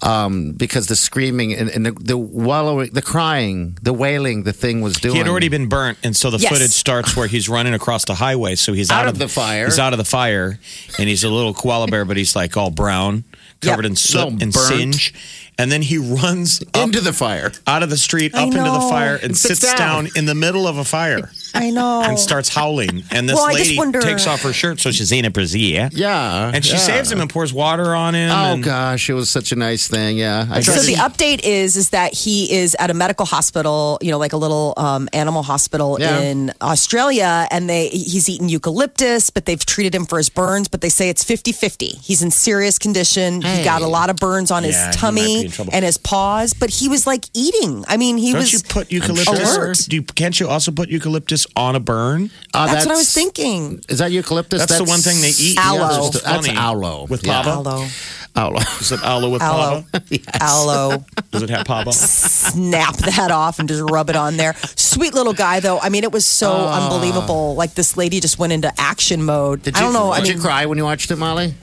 um, 0.00 0.52
because 0.52 0.86
the 0.86 0.96
screaming 0.96 1.54
and, 1.54 1.68
and 1.70 1.86
the, 1.86 1.92
the 1.92 2.18
wallowing, 2.18 2.90
the 2.92 3.02
crying, 3.02 3.76
the 3.82 3.92
wailing, 3.92 4.42
the 4.44 4.52
thing 4.52 4.80
was 4.80 4.94
doing. 4.94 5.14
He 5.14 5.18
had 5.18 5.28
already 5.28 5.48
been 5.48 5.68
burnt, 5.68 5.98
and 6.02 6.16
so 6.16 6.30
the 6.30 6.38
Yes. 6.38 6.50
footage 6.52 6.70
starts 6.70 7.16
where 7.16 7.26
he's 7.28 7.48
running 7.48 7.74
across 7.74 8.04
the 8.04 8.14
highway. 8.14 8.54
So 8.56 8.72
he's 8.72 8.90
Out 8.90 9.02
out, 9.02 9.08
of 9.08 9.18
the 9.18 9.28
fire. 9.28 9.66
He's 9.66 9.78
out 9.78 9.92
of 9.92 9.98
the 9.98 10.04
fire, 10.04 10.58
and 10.98 11.08
he's 11.08 11.22
a 11.24 11.28
little 11.28 11.54
koala 11.54 11.86
bear, 11.88 12.04
but 12.04 12.16
he's 12.16 12.34
like 12.34 12.56
all 12.56 12.70
brown, 12.70 13.24
covered 13.60 13.84
Yep. 13.84 13.90
in 13.90 13.96
soot 13.96 14.28
and 14.42 14.52
burnt. 14.52 14.54
singe. 14.54 15.14
And 15.58 15.70
then 15.70 15.82
he 15.82 15.98
runs 15.98 16.62
up 16.74 16.84
into 16.84 17.00
the 17.00 17.12
fire. 17.12 17.52
out 17.66 17.82
of 17.82 17.90
the 17.90 17.96
street, 17.98 18.34
I 18.34 18.42
up 18.42 18.48
into 18.54 18.70
the 18.70 18.80
fire, 18.80 19.14
and 19.16 19.24
And 19.24 19.36
sits 19.36 19.60
sits 19.60 19.72
down. 19.74 20.04
down 20.04 20.08
in 20.16 20.24
the 20.26 20.34
middle 20.34 20.66
of 20.66 20.78
a 20.78 20.84
fire. 20.84 21.30
I 21.54 21.70
know. 21.70 22.02
and 22.02 22.18
starts 22.18 22.48
howling. 22.48 23.04
And 23.10 23.28
this 23.28 23.36
Well, 23.36 23.46
I 23.46 23.52
just 23.54 23.64
lady 23.66 23.78
wonder- 23.78 24.00
takes 24.00 24.26
off 24.26 24.42
her 24.42 24.52
shirt, 24.52 24.80
so 24.80 24.90
she's 24.90 25.12
in 25.12 25.24
a 25.24 25.30
brazier. 25.30 25.88
Yeah, 25.92 26.50
And 26.54 26.64
she 26.64 26.72
yeah. 26.72 26.78
saves 26.78 27.10
him 27.12 27.20
and 27.20 27.28
pours 27.30 27.52
water 27.52 27.94
on 27.94 28.14
him. 28.14 28.30
Oh 28.30 28.52
and 28.54 28.64
gosh, 28.64 29.08
it 29.10 29.14
was 29.14 29.30
such 29.30 29.52
a 29.52 29.56
nice 29.56 29.88
thing. 29.88 30.16
Yeah, 30.18 30.46
I 30.50 30.60
So 30.60 30.72
the 30.82 30.94
update 30.94 31.40
is 31.44 31.76
is 31.76 31.90
that 31.90 32.14
he 32.14 32.52
is 32.52 32.74
at 32.78 32.90
a 32.90 32.94
medical 32.94 33.26
hospital, 33.26 33.98
you 34.00 34.10
know, 34.10 34.18
like 34.18 34.32
a 34.32 34.36
little 34.36 34.74
um, 34.76 35.08
animal 35.12 35.42
hospital 35.42 35.98
Yeah. 36.00 36.20
in 36.20 36.52
Australia, 36.60 37.46
and 37.50 37.68
they 37.68 37.88
he's 37.88 38.28
eaten 38.28 38.48
eucalyptus, 38.48 39.30
but 39.30 39.44
they've 39.46 39.64
treated 39.64 39.94
him 39.94 40.06
for 40.06 40.18
his 40.18 40.28
burns, 40.28 40.68
but 40.68 40.80
they 40.80 40.88
say 40.88 41.08
it's 41.08 41.24
50-50. 41.24 41.98
He's 42.02 42.22
in 42.22 42.30
serious 42.30 42.78
condition. 42.78 43.42
He 43.42 43.62
got 43.64 43.82
a 43.82 43.86
lot 43.86 44.10
of 44.10 44.16
burns 44.16 44.50
on 44.50 44.62
Yeah, 44.64 44.68
his 44.68 44.76
he 44.76 44.82
might 44.82 44.92
be 44.92 44.96
tummy 44.98 45.44
in 45.44 45.50
trouble. 45.50 45.72
and 45.74 45.84
his 45.84 45.98
paws, 45.98 46.54
but 46.54 46.70
he 46.70 46.88
was 46.88 47.06
like 47.06 47.26
eating. 47.34 47.84
I 47.88 47.96
mean, 47.96 48.16
he 48.16 48.32
Don't 48.32 48.40
was 48.40 48.52
you 48.52 48.60
put 48.66 48.90
eucalyptus? 48.90 49.56
alert. 49.56 49.78
Do 49.88 49.96
you, 49.96 50.02
can't 50.02 50.38
you 50.40 50.48
also 50.48 50.70
put 50.72 50.88
eucalyptus 50.88 51.41
on 51.56 51.76
a 51.76 51.80
burn? 51.80 52.30
Oh, 52.54 52.66
That's, 52.66 52.86
what 52.86 52.94
I 52.94 52.98
was 52.98 53.12
thinking. 53.12 53.80
Is 53.88 53.98
that 53.98 54.10
eucalyptus? 54.12 54.60
That's, 54.60 54.78
the 54.78 54.84
one 54.84 55.00
thing 55.00 55.20
they 55.20 55.28
eat. 55.30 55.58
Aloe. 55.58 56.06
It's 56.06 56.10
just 56.10 56.24
That's 56.24 56.46
funny. 56.46 56.58
aloe. 56.58 57.06
with 57.08 57.24
Yeah. 57.26 57.42
pava. 57.42 57.66
Aloe, 57.66 57.88
Aloe. 58.34 58.60
Is 58.80 58.92
it 58.92 59.02
aloe 59.02 59.30
with 59.30 59.42
Aloe. 59.42 59.84
pava? 59.92 60.40
aloe. 60.40 61.04
Does 61.30 61.42
it 61.42 61.50
have 61.50 61.66
pava? 61.66 61.92
snap 62.52 62.96
that 62.96 63.30
off 63.30 63.58
and 63.58 63.68
just 63.68 63.82
rub 63.90 64.08
it 64.10 64.16
on 64.16 64.36
there. 64.36 64.54
Sweet 64.76 65.14
little 65.14 65.34
guy, 65.34 65.60
though. 65.60 65.78
I 65.78 65.88
mean, 65.90 66.04
it 66.04 66.12
was 66.12 66.24
so 66.24 66.50
ah. 66.52 66.84
unbelievable. 66.84 67.54
Like 67.54 67.74
this 67.74 67.96
lady 67.96 68.20
just 68.20 68.38
went 68.38 68.52
into 68.52 68.72
action 68.78 69.22
mode. 69.24 69.62
Did 69.62 69.76
I 69.76 69.80
you, 69.80 69.84
don't 69.86 69.92
know. 69.92 70.10
I 70.12 70.20
Did 70.20 70.28
mean, 70.28 70.36
you 70.36 70.42
cry 70.42 70.66
when 70.66 70.78
you 70.78 70.84
watched 70.84 71.10
it, 71.10 71.16
Molly? 71.16 71.54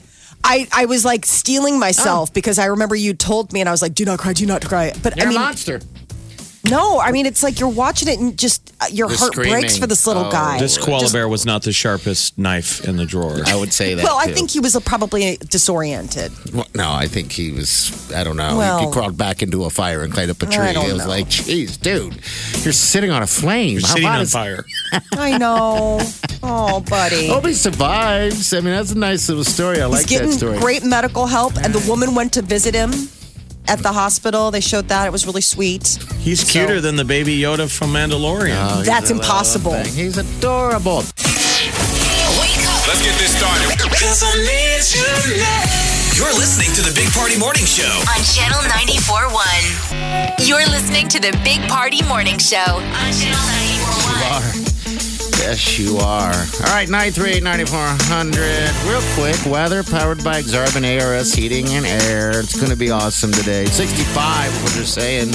I, 0.42 0.66
I 0.72 0.86
was 0.86 1.04
like 1.04 1.26
stealing 1.26 1.74
Oh. 1.74 1.78
myself 1.78 2.30
ah. 2.30 2.32
because 2.34 2.58
I 2.58 2.66
remember 2.66 2.94
you 2.94 3.14
told 3.14 3.52
me 3.52 3.60
and 3.60 3.68
I 3.68 3.72
was 3.72 3.82
like, 3.82 3.94
do 3.94 4.04
not 4.04 4.18
cry, 4.18 4.32
do 4.32 4.46
not 4.46 4.64
cry. 4.66 4.92
But 5.02 5.16
You're 5.16 5.26
I 5.26 5.28
mean, 5.30 5.36
a 5.36 5.40
monster. 5.40 5.80
No, 6.68 7.00
I 7.00 7.10
mean, 7.12 7.24
it's 7.26 7.42
like 7.42 7.58
you're 7.58 7.68
watching 7.70 8.08
it 8.08 8.18
and 8.18 8.36
just 8.38 8.72
uh, 8.80 8.86
your 8.92 9.08
The 9.08 9.16
heart 9.16 9.32
breaks 9.34 9.78
for 9.78 9.86
this 9.86 10.06
little 10.06 10.26
Oh. 10.26 10.30
guy. 10.30 10.58
This 10.58 10.76
koala 10.76 11.00
Just- 11.00 11.12
bear 11.14 11.28
was 11.28 11.46
not 11.46 11.62
the 11.62 11.72
sharpest 11.72 12.36
knife 12.38 12.84
in 12.86 12.96
the 12.96 13.06
drawer. 13.06 13.40
I 13.46 13.56
would 13.56 13.72
say 13.72 13.94
that. 13.94 14.04
Well, 14.04 14.18
I 14.18 14.26
too. 14.26 14.34
think 14.34 14.50
he 14.50 14.60
was 14.60 14.76
probably 14.84 15.38
disoriented. 15.48 16.32
Well, 16.52 16.66
no, 16.74 16.90
I 16.92 17.06
think 17.06 17.32
he 17.32 17.50
was. 17.50 18.12
I 18.12 18.24
don't 18.24 18.36
know. 18.36 18.56
Well- 18.58 18.78
he, 18.80 18.86
he 18.86 18.92
crawled 18.92 19.16
back 19.16 19.42
into 19.42 19.64
a 19.64 19.70
fire 19.70 20.02
and 20.02 20.12
climbed 20.12 20.30
up 20.30 20.42
a 20.42 20.46
I 20.46 20.50
tree. 20.50 20.72
don't 20.74 20.90
It 20.90 20.92
was 20.92 21.04
know. 21.04 21.08
like, 21.08 21.28
"Geez, 21.28 21.76
dude, 21.78 22.14
you're 22.62 22.72
sitting 22.74 23.10
on 23.10 23.22
a 23.22 23.26
flame. 23.26 23.70
You're 23.78 23.80
How 23.80 23.94
sitting 23.94 24.06
hot 24.08 24.16
on 24.16 24.22
is- 24.22 24.32
fire. 24.32 24.64
I 25.12 25.38
know. 25.38 26.00
Oh, 26.42 26.80
buddy. 26.80 27.28
Hope 27.28 27.46
he 27.46 27.54
survives. 27.54 28.52
I 28.52 28.60
mean, 28.60 28.74
that's 28.74 28.92
a 28.92 28.98
nice 28.98 29.28
little 29.28 29.44
story. 29.44 29.80
I 29.80 29.86
He's 29.86 29.96
like 29.96 30.06
getting 30.08 30.30
that 30.30 30.36
story. 30.36 30.58
great 30.58 30.84
medical 30.84 31.26
help, 31.26 31.56
and 31.56 31.74
the 31.74 31.86
woman 31.88 32.14
went 32.14 32.32
to 32.34 32.42
visit 32.42 32.74
him 32.74 32.92
at 33.70 33.78
the 33.78 33.92
hospital. 33.92 34.50
They 34.50 34.60
showed 34.60 34.88
that. 34.88 35.06
It 35.06 35.12
was 35.12 35.24
really 35.26 35.40
sweet. 35.40 35.86
He's 36.18 36.42
cuter 36.42 36.80
than 36.80 36.96
the 36.96 37.04
baby 37.04 37.38
Yoda 37.38 37.70
from 37.70 37.92
Mandalorian. 37.92 38.58
Oh, 38.58 38.82
That's 38.82 39.10
impossible. 39.10 39.74
He's 39.74 40.18
adorable. 40.18 40.98
Wake 40.98 42.66
up 42.66 42.82
Let's 42.90 43.02
get 43.06 43.14
this 43.22 43.30
started. 43.38 43.70
You're 46.18 46.34
listening 46.34 46.74
to 46.74 46.82
the 46.82 46.92
Big 46.94 47.08
Party 47.12 47.38
Morning 47.38 47.64
Show. 47.64 47.86
On 47.86 48.20
Channel 48.26 48.60
94.1. 48.68 50.46
You're 50.46 50.66
listening 50.66 51.06
to 51.08 51.20
the 51.20 51.30
Big 51.44 51.62
Party 51.68 52.02
Morning 52.02 52.38
Show 52.38 52.58
on 52.58 53.12
Channel 53.14 53.38
94.1. 54.58 54.59
Yes, 55.50 55.80
you 55.80 55.96
are. 55.96 56.30
All 56.30 56.72
right, 56.72 56.88
938 56.88 57.42
9400. 57.42 58.70
Real 58.86 59.02
quick, 59.16 59.52
weather 59.52 59.82
powered 59.82 60.22
by 60.22 60.40
Exarban 60.40 60.86
ARS 61.02 61.34
Heating 61.34 61.66
and 61.70 61.84
Air. 61.84 62.38
It's 62.38 62.54
going 62.54 62.70
to 62.70 62.76
be 62.76 62.92
awesome 62.92 63.32
today. 63.32 63.64
65, 63.64 64.62
what 64.62 64.72
they're 64.74 64.84
saying. 64.84 65.30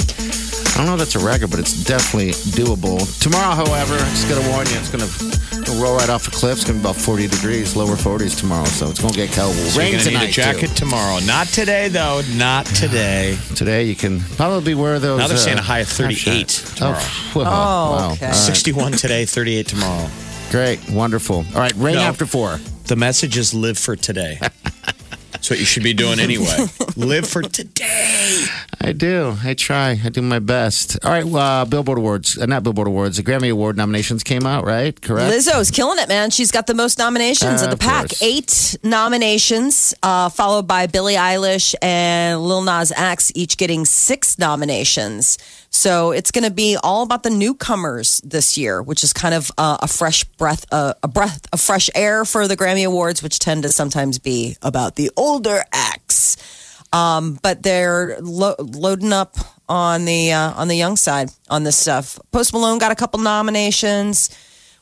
I 0.76 0.80
don't 0.80 0.86
know 0.88 0.92
if 0.92 0.98
that's 0.98 1.14
a 1.16 1.24
record, 1.24 1.50
but 1.50 1.58
it's 1.58 1.72
definitely 1.84 2.32
doable. 2.52 3.00
Tomorrow, 3.22 3.54
however, 3.54 3.96
just 3.96 4.28
going 4.28 4.42
to 4.42 4.48
warn 4.50 4.66
you, 4.68 4.76
it's 4.76 4.90
going 4.90 5.00
to 5.08 5.72
roll 5.82 5.96
right 5.96 6.10
off 6.10 6.28
a 6.28 6.30
cliff. 6.30 6.58
It's 6.58 6.64
going 6.64 6.76
to 6.78 6.82
be 6.84 6.90
about 6.90 7.00
40 7.00 7.28
degrees, 7.28 7.74
lower 7.74 7.96
40s 7.96 8.38
tomorrow, 8.38 8.66
so 8.66 8.90
it's 8.90 9.00
going 9.00 9.14
to 9.14 9.18
get 9.26 9.32
cold. 9.32 9.54
So 9.54 9.78
Rain 9.80 9.92
you're 9.92 9.98
gonna 10.00 10.10
tonight, 10.10 10.20
need 10.24 10.28
a 10.28 10.32
jacket 10.32 10.68
too. 10.68 10.74
tomorrow. 10.84 11.18
Not 11.24 11.46
today, 11.46 11.88
though. 11.88 12.20
Not 12.34 12.66
today. 12.66 13.38
Today, 13.54 13.84
you 13.84 13.94
can 13.96 14.20
probably 14.20 14.74
wear 14.74 14.98
those. 14.98 15.18
Now 15.18 15.28
they're 15.28 15.36
uh, 15.38 15.40
saying 15.40 15.58
a 15.58 15.62
high 15.62 15.78
of 15.78 15.88
38 15.88 16.46
tomorrow. 16.48 16.98
Oh, 17.00 17.32
well, 17.34 17.46
Oh, 17.46 17.50
wow. 17.50 18.12
okay. 18.12 18.26
All 18.26 18.32
right. 18.32 18.36
61 18.36 18.92
today, 18.92 19.24
38 19.24 19.66
tomorrow. 19.68 20.10
Great, 20.50 20.90
wonderful. 20.90 21.36
All 21.54 21.60
right, 21.60 21.72
rain 21.76 21.94
No. 21.94 22.02
after 22.02 22.26
four. 22.26 22.58
The 22.88 22.96
message 22.96 23.38
is 23.38 23.54
live 23.54 23.78
for 23.78 23.96
today. 23.96 24.38
That's 25.32 25.48
what 25.48 25.58
you 25.58 25.64
should 25.64 25.82
be 25.84 25.94
doing 25.94 26.20
anyway. 26.20 26.66
live 26.96 27.26
for 27.26 27.40
today. 27.42 28.44
I 28.78 28.92
do. 28.92 29.36
I 29.42 29.54
try. 29.54 29.98
I 30.04 30.08
do 30.10 30.22
my 30.22 30.38
best. 30.38 30.98
All 31.04 31.10
right. 31.10 31.24
Uh, 31.24 31.64
Billboard 31.64 31.98
Awards, 31.98 32.38
uh, 32.38 32.46
not 32.46 32.62
Billboard 32.62 32.86
Awards. 32.86 33.16
The 33.16 33.22
Grammy 33.22 33.50
Award 33.50 33.76
nominations 33.76 34.22
came 34.22 34.46
out, 34.46 34.64
right? 34.64 35.00
Correct. 35.00 35.32
Lizzo's 35.34 35.70
killing 35.70 35.98
it, 35.98 36.08
man. 36.08 36.30
She's 36.30 36.50
got 36.52 36.66
the 36.66 36.74
most 36.74 36.98
nominations 36.98 37.62
Uh, 37.62 37.64
of 37.64 37.70
the 37.70 37.76
pack. 37.78 38.08
course. 38.10 38.22
Eight 38.22 38.76
nominations, 38.84 39.94
uh, 40.02 40.28
followed 40.28 40.66
by 40.68 40.86
Billie 40.86 41.14
Eilish 41.14 41.74
and 41.82 42.40
Lil 42.42 42.62
Nas 42.62 42.92
X, 42.94 43.32
each 43.34 43.56
getting 43.56 43.84
six 43.86 44.38
nominations. 44.38 45.38
So 45.70 46.12
it's 46.12 46.30
going 46.30 46.44
to 46.44 46.50
be 46.50 46.76
all 46.82 47.02
about 47.02 47.22
the 47.22 47.30
newcomers 47.30 48.20
this 48.24 48.56
year, 48.56 48.82
which 48.82 49.02
is 49.02 49.12
kind 49.12 49.34
of 49.34 49.50
uh, 49.58 49.78
a 49.82 49.88
fresh 49.88 50.24
breath, 50.24 50.64
uh, 50.70 50.94
a 51.02 51.08
breath 51.08 51.40
of 51.52 51.60
fresh 51.60 51.90
air 51.94 52.24
for 52.24 52.46
the 52.46 52.56
Grammy 52.56 52.86
Awards, 52.86 53.22
which 53.22 53.38
tend 53.38 53.62
to 53.64 53.70
sometimes 53.70 54.18
be 54.18 54.56
about 54.62 54.96
the 54.96 55.10
older 55.16 55.64
acts. 55.72 56.36
Um, 56.92 57.38
but 57.42 57.62
they're 57.62 58.16
lo- 58.20 58.54
loading 58.58 59.12
up 59.12 59.36
on 59.68 60.04
the 60.04 60.32
uh, 60.32 60.52
on 60.52 60.68
the 60.68 60.76
young 60.76 60.96
side 60.96 61.30
on 61.50 61.64
this 61.64 61.76
stuff. 61.76 62.18
Post 62.30 62.52
Malone 62.52 62.78
got 62.78 62.92
a 62.92 62.94
couple 62.94 63.20
nominations. 63.20 64.30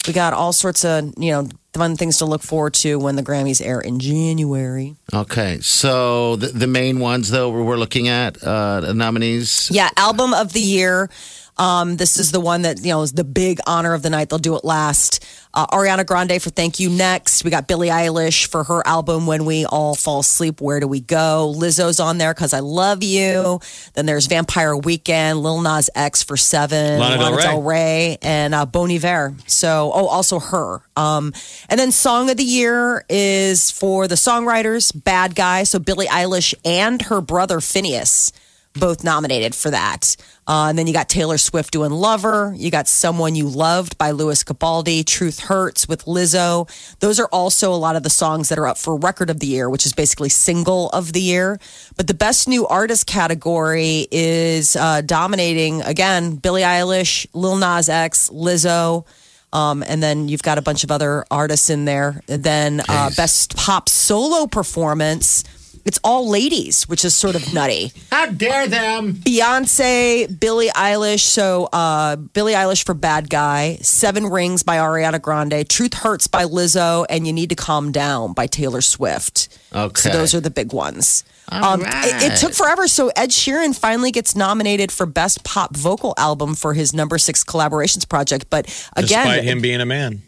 We 0.07 0.13
got 0.13 0.35
all 0.35 0.53
sorts 0.53 0.85
of 0.85 1.15
you 1.19 1.33
know 1.33 1.49
fun 1.73 1.97
things 1.97 2.19
to 2.19 2.25
look 2.25 2.43
forward 2.43 2.75
to 2.75 2.99
when 2.99 3.17
the 3.17 3.23
Grammys 3.23 3.65
air 3.65 3.81
in 3.81 3.99
January. 3.99 4.97
Okay. 5.13 5.59
So 5.61 6.37
the, 6.37 6.49
the 6.49 6.67
main 6.67 7.01
ones, 7.01 7.31
though, 7.31 7.51
we're 7.51 7.65
we're 7.65 7.77
looking 7.77 8.09
at 8.09 8.43
uh, 8.43 8.81
the 8.81 8.95
nominees. 8.95 9.71
Yeah, 9.73 9.91
album 9.97 10.35
of 10.35 10.53
the 10.53 10.61
year. 10.61 11.11
Um, 11.57 11.97
this 11.97 12.19
is 12.19 12.33
the 12.33 12.41
one 12.41 12.63
that 12.63 12.79
you 12.85 12.91
know 12.91 13.03
is 13.03 13.13
the 13.13 13.25
big 13.25 13.61
honor 13.67 13.95
of 13.95 14.03
the 14.03 14.11
night. 14.11 14.29
They'll 14.29 14.39
do 14.39 14.57
it 14.57 14.65
last. 14.65 15.25
Uh, 15.53 15.67
Ariana 15.69 16.05
Grande 16.05 16.43
for 16.43 16.51
"Thank 16.51 16.81
You" 16.81 16.91
next. 16.91 17.45
We 17.45 17.51
got 17.51 17.69
Billie 17.69 17.89
Eilish 17.89 18.47
for 18.49 18.65
her 18.65 18.87
album 18.87 19.27
"When 19.27 19.45
We 19.45 19.65
All 19.65 19.95
Fall 19.95 20.21
Asleep." 20.21 20.61
Where 20.61 20.81
do 20.81 20.89
we 20.89 21.01
go? 21.01 21.55
Lizzo's 21.57 22.01
on 22.01 22.19
there 22.19 22.35
because 22.35 22.53
I 22.53 22.61
love 22.61 23.05
you. 23.05 23.61
Then 23.95 24.07
there's 24.07 24.27
Vampire 24.27 24.77
Weekend, 24.77 25.41
Lil 25.43 25.61
Nas 25.61 25.91
X 25.95 26.25
for 26.25 26.37
Seven, 26.37 26.99
Lana 26.99 27.37
Del 27.37 27.63
Rey, 27.63 28.19
and 28.21 28.53
uh, 28.55 28.67
Bon 28.67 28.91
Iver. 28.91 29.35
So, 29.47 29.93
oh, 29.95 30.07
also 30.07 30.41
her. 30.41 30.81
Um, 30.97 31.33
and 31.69 31.79
then 31.79 31.93
song 31.93 32.31
of 32.31 32.37
the 32.37 32.45
year 32.45 33.05
is 33.09 33.71
for 33.71 34.09
the 34.09 34.17
songwriters, 34.17 34.93
Bad 35.05 35.35
Guy. 35.37 35.63
So 35.65 35.79
Billie 35.79 36.07
Eilish 36.07 36.55
and 36.65 37.01
her 37.03 37.21
brother 37.21 37.59
Finneas 37.59 38.33
both 38.75 39.05
nominated 39.05 39.55
for 39.55 39.71
that. 39.71 40.17
Uh, 40.47 40.67
and 40.69 40.79
then 40.79 40.87
you 40.87 40.93
got 40.93 41.09
Taylor 41.09 41.39
Swift 41.39 41.73
doing 41.73 41.91
Lover. 41.91 42.53
You 42.57 42.71
got 42.71 42.89
Someone 42.89 43.35
You 43.35 43.49
Loved 43.49 43.97
by 43.97 44.11
Lewis 44.11 44.45
Capaldi. 44.45 45.07
Truth 45.07 45.41
Hurts 45.41 45.89
with 45.89 46.05
Lizzo. 46.05 46.69
Those 47.01 47.19
are 47.21 47.29
also 47.29 47.73
a 47.73 47.77
lot 47.77 47.97
of 47.97 48.03
the 48.03 48.11
songs 48.11 48.49
that 48.49 48.59
are 48.59 48.67
up 48.67 48.77
for 48.77 48.97
Record 48.97 49.31
of 49.31 49.41
the 49.41 49.47
Year, 49.47 49.71
which 49.71 49.87
is 49.87 49.93
basically 49.93 50.29
single 50.29 50.91
of 50.91 51.13
the 51.13 51.21
year. 51.21 51.59
But 51.97 52.09
the 52.09 52.15
best 52.15 52.49
new 52.49 52.67
artist 52.67 53.07
category 53.07 54.07
is 54.11 54.77
uh, 54.77 55.03
dominating 55.03 55.81
again 55.83 56.37
Billie 56.37 56.63
Eilish, 56.63 57.27
Lil 57.33 57.57
Nas 57.57 57.89
X, 57.89 58.29
Lizzo. 58.31 59.07
Um, 59.53 59.85
and 59.87 60.03
then 60.03 60.29
you've 60.29 60.43
got 60.43 60.59
a 60.59 60.63
bunch 60.63 60.83
of 60.83 60.91
other 60.91 61.25
artists 61.31 61.71
in 61.71 61.85
there. 61.85 62.21
And 62.29 62.43
then 62.43 62.83
uh, 62.89 63.11
best 63.17 63.57
pop 63.57 63.89
solo 63.89 64.49
performance. 64.49 65.45
It's 65.85 65.99
all 66.03 66.29
ladies, 66.29 66.89
which 66.89 67.05
is 67.05 67.15
sort 67.15 67.35
of 67.37 67.53
nutty. 67.55 67.93
How 68.11 68.27
dare 68.27 68.67
them? 68.67 69.15
Beyonce, 69.15 70.41
Billie 70.41 70.69
Eilish. 70.69 71.21
So 71.21 71.69
uh, 71.73 72.17
Billie 72.17 72.55
Eilish 72.55 72.85
for 72.85 72.95
Bad 72.95 73.29
Guy, 73.31 73.77
Seven 73.83 74.27
Rings 74.27 74.63
by 74.63 74.77
Ariana 74.77 75.21
Grande, 75.21 75.69
Truth 75.69 75.95
Hurts 75.95 76.27
by 76.27 76.45
Lizzo, 76.45 77.05
and 77.09 77.27
You 77.27 77.33
Need 77.33 77.51
to 77.51 77.55
Calm 77.57 77.93
Down 77.93 78.33
by 78.33 78.47
Taylor 78.47 78.81
Swift. 78.81 79.49
Okay. 79.75 80.01
So 80.01 80.09
those 80.11 80.35
are 80.35 80.41
the 80.41 80.51
big 80.51 80.73
ones. 80.73 81.25
Um, 81.51 81.83
it, 81.85 82.33
it 82.33 82.39
took 82.39 82.55
forever. 82.55 82.89
So 82.89 83.09
Ed 83.15 83.29
Sheeran 83.29 83.79
finally 83.79 84.11
gets 84.11 84.35
nominated 84.35 84.91
for 84.91 85.05
Best 85.05 85.45
Pop 85.45 85.77
Vocal 85.77 86.15
Album 86.17 86.55
for 86.55 86.73
his 86.73 86.95
number 86.95 87.19
six 87.19 87.45
collaborations 87.45 88.09
project. 88.09 88.47
But 88.49 88.67
again, 88.97 89.27
Despite 89.27 89.45
him 89.45 89.61
being 89.61 89.81
a 89.83 89.87
man. 89.87 90.23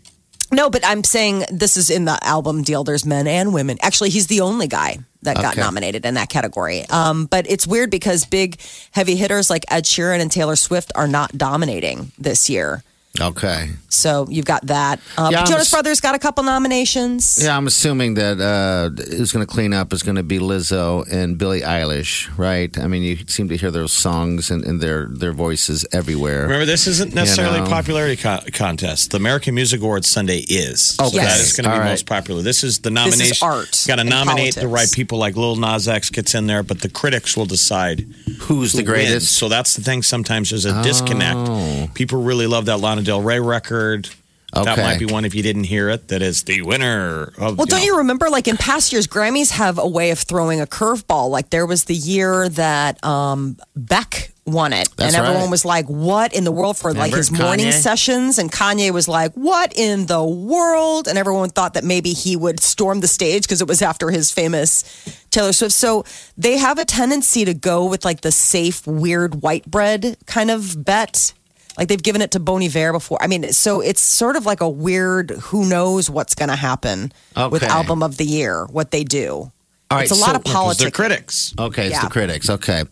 no, 0.52 0.68
but 0.68 0.82
I'm 0.84 1.02
saying 1.04 1.44
this 1.50 1.78
is 1.78 1.88
in 1.88 2.04
the 2.04 2.18
album 2.22 2.62
deal. 2.62 2.84
There's 2.84 3.06
men 3.06 3.26
and 3.26 3.54
women. 3.54 3.78
Actually, 3.80 4.10
he's 4.10 4.26
the 4.26 4.42
only 4.42 4.66
guy 4.68 4.98
that 5.26 5.36
got 5.36 5.52
Okay. 5.52 5.60
nominated 5.60 6.04
in 6.04 6.14
that 6.14 6.28
category. 6.30 6.84
Um, 6.88 7.26
but 7.26 7.48
it's 7.48 7.66
weird 7.66 7.90
because 7.90 8.24
big 8.24 8.58
heavy 8.90 9.14
hitters 9.14 9.50
like 9.50 9.64
Ed 9.70 9.84
Sheeran 9.84 10.20
and 10.20 10.32
Taylor 10.32 10.56
Swift 10.56 10.90
are 10.96 11.06
not 11.06 11.36
dominating 11.38 12.10
this 12.18 12.48
year. 12.50 12.82
Okay. 13.20 13.70
So 13.88 14.26
you've 14.28 14.44
got 14.44 14.66
that. 14.66 15.00
Um, 15.16 15.32
Yeah, 15.32 15.44
Jonas 15.44 15.66
s- 15.66 15.70
Brothers 15.70 16.00
got 16.00 16.14
a 16.14 16.18
couple 16.18 16.44
nominations. 16.44 17.38
Yeah, 17.42 17.56
I'm 17.56 17.66
assuming 17.66 18.14
that 18.14 18.40
uh, 18.40 18.90
who's 19.16 19.32
going 19.32 19.46
to 19.46 19.50
clean 19.52 19.72
up 19.72 19.92
is 19.92 20.02
going 20.02 20.16
to 20.16 20.22
be 20.22 20.38
Lizzo 20.38 21.10
and 21.10 21.38
Billie 21.38 21.60
Eilish, 21.62 22.28
right? 22.38 22.76
I 22.78 22.86
mean, 22.86 23.02
you 23.02 23.16
seem 23.26 23.48
to 23.48 23.56
hear 23.56 23.70
those 23.70 23.92
songs 23.92 24.50
and, 24.50 24.64
and 24.64 24.80
their 24.80 25.06
their 25.10 25.32
voices 25.32 25.86
everywhere. 25.92 26.42
Remember, 26.42 26.66
this 26.66 26.86
isn't 26.86 27.14
necessarily 27.14 27.58
know. 27.60 27.66
a 27.66 27.68
popularity 27.68 28.16
co- 28.20 28.40
contest. 28.52 29.10
The 29.12 29.16
American 29.16 29.54
Music 29.54 29.80
Awards 29.80 30.08
Sunday 30.08 30.38
is. 30.48 30.96
Okay. 31.00 31.10
So 31.10 31.16
Yes. 31.16 31.40
is 31.40 31.52
going 31.56 31.64
to 31.64 31.70
be 31.70 31.74
All 31.74 31.80
right. 31.80 31.90
most 31.90 32.06
popular. 32.06 32.42
This 32.42 32.62
is 32.62 32.80
the 32.80 32.90
is 32.90 32.94
nomination. 32.94 33.46
art 33.48 33.84
Got 33.86 33.96
to 33.96 34.00
and 34.02 34.10
nominate 34.10 34.54
the 34.56 34.68
right 34.68 34.90
people, 34.92 35.18
like 35.18 35.36
Lil 35.36 35.56
Nas 35.56 35.88
X 35.88 36.10
gets 36.10 36.34
in 36.34 36.46
there, 36.46 36.62
but 36.62 36.80
the 36.80 36.88
critics 36.90 37.36
will 37.36 37.46
decide 37.46 38.06
Who's 38.40 38.72
the 38.72 38.82
who 38.82 38.92
wins. 38.92 39.08
greatest? 39.08 39.32
So 39.38 39.48
that's 39.48 39.74
the 39.76 39.82
thing. 39.82 40.02
Sometimes 40.02 40.50
there's 40.50 40.66
a 40.66 40.78
Oh. 40.78 40.82
disconnect. 40.82 41.94
People 41.94 42.22
really 42.22 42.46
love 42.46 42.66
that 42.66 42.78
Lana 42.78 43.02
Del 43.06 43.22
Rey 43.22 43.40
record. 43.40 44.08
That 44.52 44.78
might 44.78 44.98
be 44.98 45.06
one 45.06 45.24
if 45.24 45.34
you 45.34 45.42
didn't 45.42 45.64
hear 45.64 45.90
it. 45.90 46.08
That 46.08 46.22
is 46.22 46.44
the 46.44 46.62
winner 46.62 47.32
of. 47.38 47.58
Well, 47.58 47.66
don't 47.66 47.80
know. 47.80 47.84
you 47.84 47.98
remember, 47.98 48.30
like 48.30 48.48
in 48.48 48.56
past 48.56 48.92
years, 48.92 49.06
Grammys 49.06 49.50
have 49.50 49.78
a 49.78 49.86
way 49.86 50.10
of 50.10 50.18
throwing 50.18 50.60
a 50.60 50.66
curveball. 50.66 51.30
Like 51.30 51.50
there 51.50 51.66
was 51.66 51.84
the 51.84 51.94
year 51.94 52.48
that 52.50 53.04
um, 53.04 53.58
Beck 53.74 54.32
won 54.46 54.72
it, 54.72 54.88
That's 54.96 55.14
and 55.14 55.22
everyone 55.22 55.44
right. 55.44 55.50
was 55.50 55.64
like, 55.64 55.86
"What 55.86 56.32
in 56.32 56.44
the 56.44 56.52
world?" 56.52 56.78
For 56.78 56.90
like 56.92 57.12
Remember 57.12 57.16
his 57.18 57.30
morning 57.32 57.72
sessions, 57.72 58.38
and 58.38 58.50
Kanye 58.50 58.92
was 58.92 59.08
like, 59.08 59.32
"What 59.34 59.76
in 59.76 60.06
the 60.06 60.24
world?" 60.24 61.06
And 61.08 61.18
everyone 61.18 61.50
thought 61.50 61.74
that 61.74 61.84
maybe 61.84 62.12
he 62.12 62.36
would 62.36 62.60
storm 62.60 63.00
the 63.00 63.08
stage 63.08 63.42
because 63.42 63.60
it 63.60 63.68
was 63.68 63.82
after 63.82 64.10
his 64.10 64.30
famous 64.30 64.84
Taylor 65.30 65.52
Swift. 65.52 65.74
So 65.74 66.04
they 66.38 66.56
have 66.56 66.78
a 66.78 66.84
tendency 66.84 67.44
to 67.44 67.52
go 67.52 67.84
with 67.84 68.04
like 68.04 68.22
the 68.22 68.32
safe, 68.32 68.86
weird 68.86 69.42
white 69.42 69.70
bread 69.70 70.16
kind 70.26 70.50
of 70.50 70.82
bet. 70.82 71.34
Like 71.76 71.88
they've 71.88 72.02
given 72.02 72.22
it 72.22 72.30
to 72.32 72.40
Bon 72.40 72.62
Iver 72.62 72.92
before. 72.92 73.18
I 73.20 73.26
mean, 73.26 73.52
so 73.52 73.80
it's 73.80 74.00
sort 74.00 74.36
of 74.36 74.46
like 74.46 74.60
a 74.60 74.68
weird. 74.68 75.30
Who 75.30 75.68
knows 75.68 76.08
what's 76.08 76.34
going 76.34 76.48
to 76.48 76.56
happen 76.56 77.12
with 77.50 77.62
album 77.70 78.02
of 78.02 78.16
the 78.16 78.24
year? 78.24 78.64
What 78.66 78.90
they 78.90 79.04
do. 79.04 79.52
All 79.96 80.00
right, 80.00 80.10
it's 80.10 80.18
a 80.18 80.20
lot 80.20 80.30
so- 80.30 80.36
of 80.36 80.44
politics. 80.44 80.78
they're 80.82 80.90
critics. 80.90 81.54
Okay, 81.58 81.86
it's 81.86 81.92
Yeah. 81.94 82.02
the 82.02 82.10
critics. 82.10 82.50
Okay, 82.50 82.84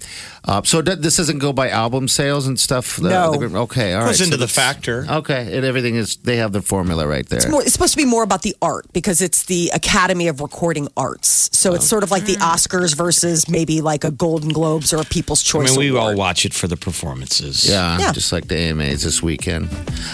uh, 0.47 0.63
so 0.65 0.81
th- 0.83 0.99
this 0.99 1.17
doesn't 1.17 1.39
go 1.39 1.53
by 1.53 1.69
album 1.69 2.09
sales 2.09 2.47
and 2.47 2.59
stuff. 2.59 2.97
The- 2.97 3.11
No. 3.11 3.37
the- 3.37 3.57
okay, 3.61 3.93
all 3.95 4.01
right. 4.01 4.07
Goes 4.09 4.21
into 4.21 4.33
so 4.37 4.41
the 4.41 4.49
factor. 4.49 5.07
Okay, 5.09 5.57
and 5.57 5.65
everything 5.65 5.97
is. 5.97 6.17
They 6.25 6.37
have 6.37 6.53
the 6.53 6.63
formula 6.63 7.07
right 7.07 7.29
there. 7.29 7.39
It's, 7.39 7.49
more, 7.49 7.63
it's 7.63 7.73
supposed 7.73 7.93
to 7.93 7.97
be 7.99 8.05
more 8.05 8.23
about 8.23 8.43
the 8.43 8.57
art 8.63 8.87
because 8.93 9.21
it's 9.21 9.45
the 9.45 9.71
Academy 9.75 10.29
of 10.29 10.41
Recording 10.41 10.89
Arts. 10.97 11.51
So 11.53 11.75
it's 11.75 11.87
sort 11.87 12.03
of 12.03 12.11
like 12.11 12.25
the 12.27 12.37
Oscars 12.37 12.95
versus 12.97 13.49
maybe 13.49 13.81
like 13.81 14.05
a 14.05 14.11
Golden 14.11 14.51
Globes 14.51 14.93
or 14.93 15.01
a 15.01 15.05
People's 15.05 15.43
Choice. 15.43 15.65
I 15.65 15.67
Choice 15.69 15.77
mean, 15.79 15.93
we 15.93 15.99
all 15.99 16.07
Award. 16.09 16.19
watch 16.19 16.45
it 16.45 16.53
for 16.55 16.67
the 16.69 16.77
performances. 16.77 17.65
Yeah, 17.69 17.99
Yeah. 17.99 18.13
just 18.13 18.33
like 18.33 18.49
the 18.49 18.57
AMAs 18.57 19.03
this 19.03 19.23
weekend. 19.23 19.69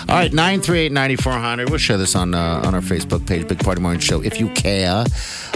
All 0.08 0.16
right, 0.16 0.32
938 0.32 0.92
9400. 0.92 1.70
We'll 1.70 1.78
share 1.78 1.96
this 1.98 2.14
on 2.14 2.34
uh, 2.34 2.62
on 2.64 2.74
our 2.74 2.80
Facebook 2.82 3.26
page, 3.26 3.46
Big 3.48 3.58
Party 3.64 3.80
Morning 3.80 4.00
Show, 4.00 4.20
if 4.22 4.38
you 4.40 4.48
care. 4.48 5.04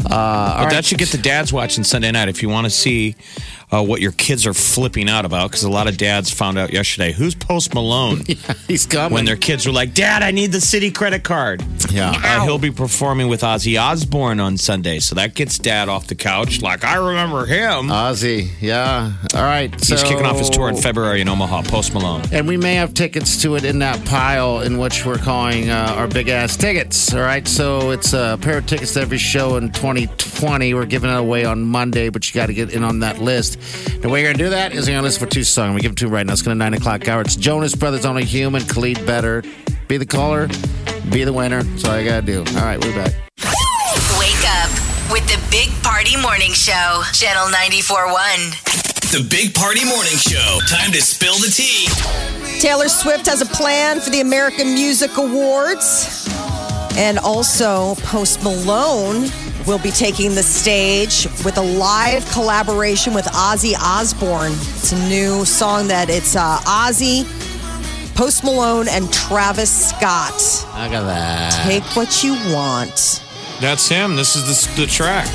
Uh, 0.07 0.57
But 0.59 0.65
right. 0.65 0.71
that 0.71 0.85
should 0.85 0.99
get 0.99 1.09
the 1.11 1.19
dads 1.19 1.53
watching 1.53 1.85
Sunday 1.85 2.11
night 2.13 2.29
if 2.29 2.43
you 2.43 2.49
want 2.49 2.65
to 2.67 2.71
see 2.71 3.17
uh, 3.75 3.83
what 3.83 4.01
your 4.01 4.13
kids 4.13 4.47
are 4.47 4.55
flipping 4.55 5.09
out 5.09 5.25
about 5.25 5.51
because 5.51 5.65
a 5.65 5.71
lot 5.71 5.89
of 5.89 5.97
dads 5.97 6.31
found 6.31 6.59
out 6.59 6.73
yesterday 6.73 7.13
who's 7.13 7.35
Post 7.35 7.75
Malone 7.75 8.21
He's 8.69 8.87
coming. 8.87 9.13
when 9.13 9.25
their 9.25 9.37
kids 9.37 9.67
were 9.67 9.73
like, 9.73 9.95
Dad, 9.95 10.23
I 10.23 10.31
need 10.31 10.53
the 10.53 10.61
city 10.61 10.91
credit 10.91 11.25
card. 11.25 11.63
yeah. 11.91 12.13
Uh, 12.25 12.45
he'll 12.45 12.59
be 12.59 12.71
performing 12.71 13.29
with 13.29 13.41
Ozzy 13.43 13.81
Osbourne 13.81 14.39
on 14.41 14.57
Sunday. 14.57 14.99
So 15.01 15.15
that 15.17 15.35
gets 15.35 15.59
dad 15.59 15.89
off 15.89 16.07
the 16.07 16.15
couch. 16.15 16.63
Like, 16.63 16.85
I 16.85 16.97
remember 16.97 17.47
him. 17.47 17.89
Ozzy, 17.89 18.49
yeah. 18.61 19.13
All 19.35 19.43
right. 19.43 19.75
He's 19.75 20.03
kicking 20.03 20.25
off 20.25 20.39
his 20.39 20.51
tour 20.51 20.69
in 20.69 20.77
February 20.77 21.21
in 21.21 21.29
Omaha, 21.29 21.63
Post 21.63 21.93
Malone. 21.95 22.23
And 22.33 22.47
we 22.47 22.57
may 22.57 22.75
have 22.75 22.95
tickets 22.95 23.43
to 23.43 23.57
it 23.57 23.65
in 23.65 23.81
that 23.81 24.05
pile 24.07 24.61
in 24.61 24.79
which 24.79 25.05
we're 25.05 25.19
calling 25.19 25.71
uh, 25.71 25.95
our 25.97 26.07
big 26.09 26.29
ass 26.29 26.57
tickets. 26.57 27.13
All 27.13 27.21
right. 27.21 27.47
So 27.49 27.91
it's 27.91 28.13
a 28.13 28.39
pair 28.41 28.59
of 28.59 28.67
tickets 28.67 28.95
to 28.95 29.01
every 29.01 29.19
show 29.19 29.57
in 29.57 29.73
2020. 29.73 30.75
We're 30.75 30.87
giving 30.87 31.11
it 31.11 31.17
away 31.17 31.45
on 31.45 31.63
Monday, 31.63 32.09
but 32.09 32.29
you 32.29 32.35
got 32.35 32.47
to 32.47 32.55
get 32.55 32.71
in 32.73 32.85
on 32.85 33.01
that 33.01 33.19
list. 33.21 33.59
The 34.01 34.09
way 34.09 34.21
you're 34.21 34.29
going 34.29 34.39
to 34.39 34.45
do 34.45 34.51
that 34.51 34.73
is 34.73 34.87
you're 34.87 34.95
going 34.95 35.03
to 35.03 35.07
listen 35.07 35.27
for 35.27 35.33
two 35.33 35.45
songs. 35.45 35.75
We 35.75 35.81
give 35.81 35.93
them 35.93 35.97
to 35.97 36.07
you 36.07 36.11
right 36.11 36.27
now. 36.27 36.33
It's 36.33 36.43
going 36.43 36.57
to 36.57 36.59
9 36.59 36.75
o'clock 36.75 37.09
hour. 37.09 37.23
It's 37.23 37.37
Jonas 37.37 37.75
Brothers 37.75 38.05
Only 38.05 38.25
Human, 38.25 38.63
Khalid 38.63 39.07
Better. 39.07 39.43
Be 39.89 39.97
the 39.97 40.07
caller, 40.07 40.49
be 41.11 41.25
the 41.25 41.33
winner. 41.33 41.63
That's 41.63 41.85
all 41.85 41.99
you 41.99 42.09
got 42.09 42.21
to 42.21 42.27
do. 42.27 42.39
All 42.59 42.65
right. 42.65 42.83
We're 42.85 42.95
back. 42.95 43.13
Wake 44.19 44.45
up 44.47 44.71
with 45.11 45.27
the 45.27 45.41
Big 45.51 45.71
Party 45.83 46.17
Morning 46.21 46.53
Show, 46.53 47.03
Channel 47.13 47.47
94.1. 47.53 49.13
The 49.13 49.27
Big 49.31 49.55
Party 49.55 49.85
Morning 49.85 50.17
Show. 50.17 50.59
Time 50.67 50.91
to 50.93 51.01
spill 51.01 51.35
the 51.35 51.49
tea. 51.49 51.89
Taylor 52.61 52.89
Swift 52.89 53.27
has 53.27 53.43
a 53.43 53.47
plan 53.47 54.01
for 54.01 54.11
the 54.11 54.21
American 54.21 54.75
Music 54.75 55.17
Awards. 55.17 56.29
And 56.97 57.19
also, 57.19 57.95
Post 57.97 58.43
Malone 58.43 59.27
will 59.67 59.79
be 59.79 59.91
taking 59.91 60.35
the 60.35 60.43
stage 60.43 61.27
with 61.45 61.57
a 61.57 61.63
live 61.63 62.29
collaboration 62.31 63.15
with 63.15 63.25
Ozzy 63.27 63.75
Osbourne. 63.81 64.53
It's 64.53 64.93
a 64.93 65.09
new 65.09 65.45
song 65.45 65.89
that 65.89 66.11
it's 66.11 66.37
uh, 66.37 66.59
Ozzy, 66.65 67.25
Post 68.15 68.45
Malone, 68.45 68.89
and 68.89 69.13
Travis 69.13 69.89
Scott. 69.89 70.35
I 70.75 70.89
got 70.91 71.05
that. 71.05 71.65
Take 71.67 71.85
what 71.97 72.23
you 72.23 72.35
want. 72.55 73.23
That's 73.61 73.89
him. 73.89 74.17
This 74.17 74.37
is 74.37 74.67
the, 74.67 74.83
the 74.83 74.87
track. 74.87 75.29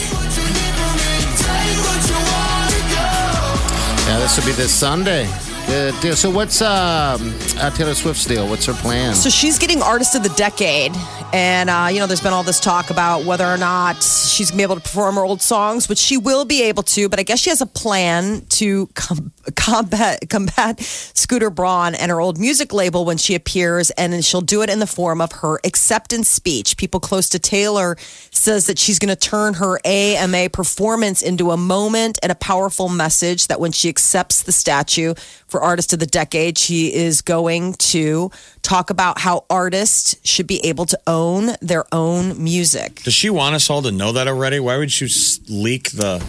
Yeah, 4.08 4.20
this 4.20 4.38
will 4.38 4.46
be 4.46 4.52
this 4.52 4.74
Sunday. 4.74 5.28
Good 5.70 6.00
deal. 6.02 6.16
So, 6.16 6.32
what's 6.32 6.64
um, 6.64 7.32
uh, 7.60 7.70
Taylor 7.70 7.94
Swift's 7.94 8.26
deal? 8.26 8.50
What's 8.50 8.66
her 8.66 8.74
plan? 8.74 9.14
So 9.14 9.30
she's 9.30 9.60
getting 9.60 9.84
Artist 9.84 10.16
of 10.16 10.24
the 10.24 10.30
Decade. 10.30 10.94
And, 11.32 11.70
uh, 11.70 11.90
you 11.92 12.00
know, 12.00 12.08
there's 12.08 12.22
been 12.22 12.34
all 12.34 12.42
this 12.42 12.60
talk 12.60 12.90
about 12.90 13.24
whether 13.24 13.46
or 13.46 13.58
not 13.58 14.02
she's 14.02 14.50
going 14.50 14.58
to 14.58 14.58
be 14.58 14.64
able 14.64 14.78
to 14.78 14.82
perform 14.82 15.14
her 15.14 15.24
old 15.24 15.44
songs, 15.44 15.88
which 15.88 16.00
she 16.00 16.18
will 16.18 16.44
be 16.44 16.64
able 16.64 16.82
to. 16.82 17.08
But 17.08 17.20
I 17.20 17.24
guess 17.24 17.38
she 17.38 17.52
has 17.52 17.62
a 17.62 17.68
plan 17.68 18.48
to 18.50 18.88
com- 18.96 19.32
combat, 19.56 20.28
combat 20.28 20.80
Scooter 20.80 21.52
Braun 21.52 21.94
and 21.94 22.10
her 22.10 22.20
old 22.20 22.40
music 22.40 22.74
label 22.74 23.06
when 23.06 23.18
she 23.18 23.36
appears. 23.36 23.92
And 23.92 24.26
she'll 24.26 24.42
do 24.42 24.64
it 24.64 24.72
in 24.72 24.80
the 24.80 24.88
form 24.88 25.22
of 25.22 25.32
her 25.34 25.60
acceptance 25.64 26.30
speech. 26.30 26.78
People 26.78 27.00
close 27.00 27.30
to 27.30 27.38
Taylor 27.38 27.96
says 28.32 28.66
that 28.66 28.80
she's 28.80 28.98
going 28.98 29.10
to 29.10 29.16
turn 29.16 29.54
her 29.56 29.80
AMA 29.86 30.50
performance 30.50 31.22
into 31.22 31.52
a 31.52 31.58
moment 31.58 32.18
and 32.24 32.32
a 32.32 32.36
powerful 32.36 32.90
message 32.90 33.48
that 33.48 33.60
when 33.60 33.72
she 33.72 33.88
accepts 33.88 34.42
the 34.42 34.52
statue 34.52 35.14
for 35.46 35.59
Artist 35.62 35.94
of 35.94 36.00
the 36.00 36.06
Decade, 36.06 36.58
she 36.58 36.94
is 36.94 37.22
going 37.22 37.74
to 37.76 38.32
talk 38.62 38.90
about 38.90 39.20
how 39.20 39.46
artists 39.50 40.16
should 40.24 40.48
be 40.48 40.60
able 40.66 40.86
to 40.88 41.00
own 41.08 41.52
their 41.62 41.86
own 41.92 42.42
music. 42.44 43.04
Does 43.04 43.14
she 43.14 43.30
want 43.30 43.56
us 43.56 43.70
all 43.70 43.82
to 43.82 43.92
know 43.92 44.12
that 44.14 44.28
already? 44.28 44.60
Why 44.60 44.78
would 44.78 45.00
you 45.00 45.08
leak 45.50 45.92
the 45.92 46.24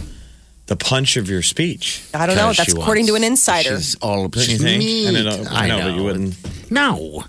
the 0.67 0.75
punch 0.75 1.17
of 1.17 1.29
your 1.29 1.41
speech? 1.41 2.03
I 2.13 2.27
don't 2.27 2.35
know. 2.35 2.53
That's 2.53 2.71
she 2.71 2.79
according 2.79 3.07
to 3.07 3.15
an 3.15 3.23
insider. 3.23 3.77
She's 3.77 3.95
all 3.95 4.27
Don't 4.27 4.35
you 4.37 4.41
she's 4.43 4.61
think? 4.61 4.83
mean. 4.83 5.15
I 5.15 5.21
know, 5.21 5.43
I 5.49 5.67
know, 5.67 5.79
but 5.81 5.95
you 5.95 6.03
wouldn't. 6.03 6.71
No. 6.71 7.23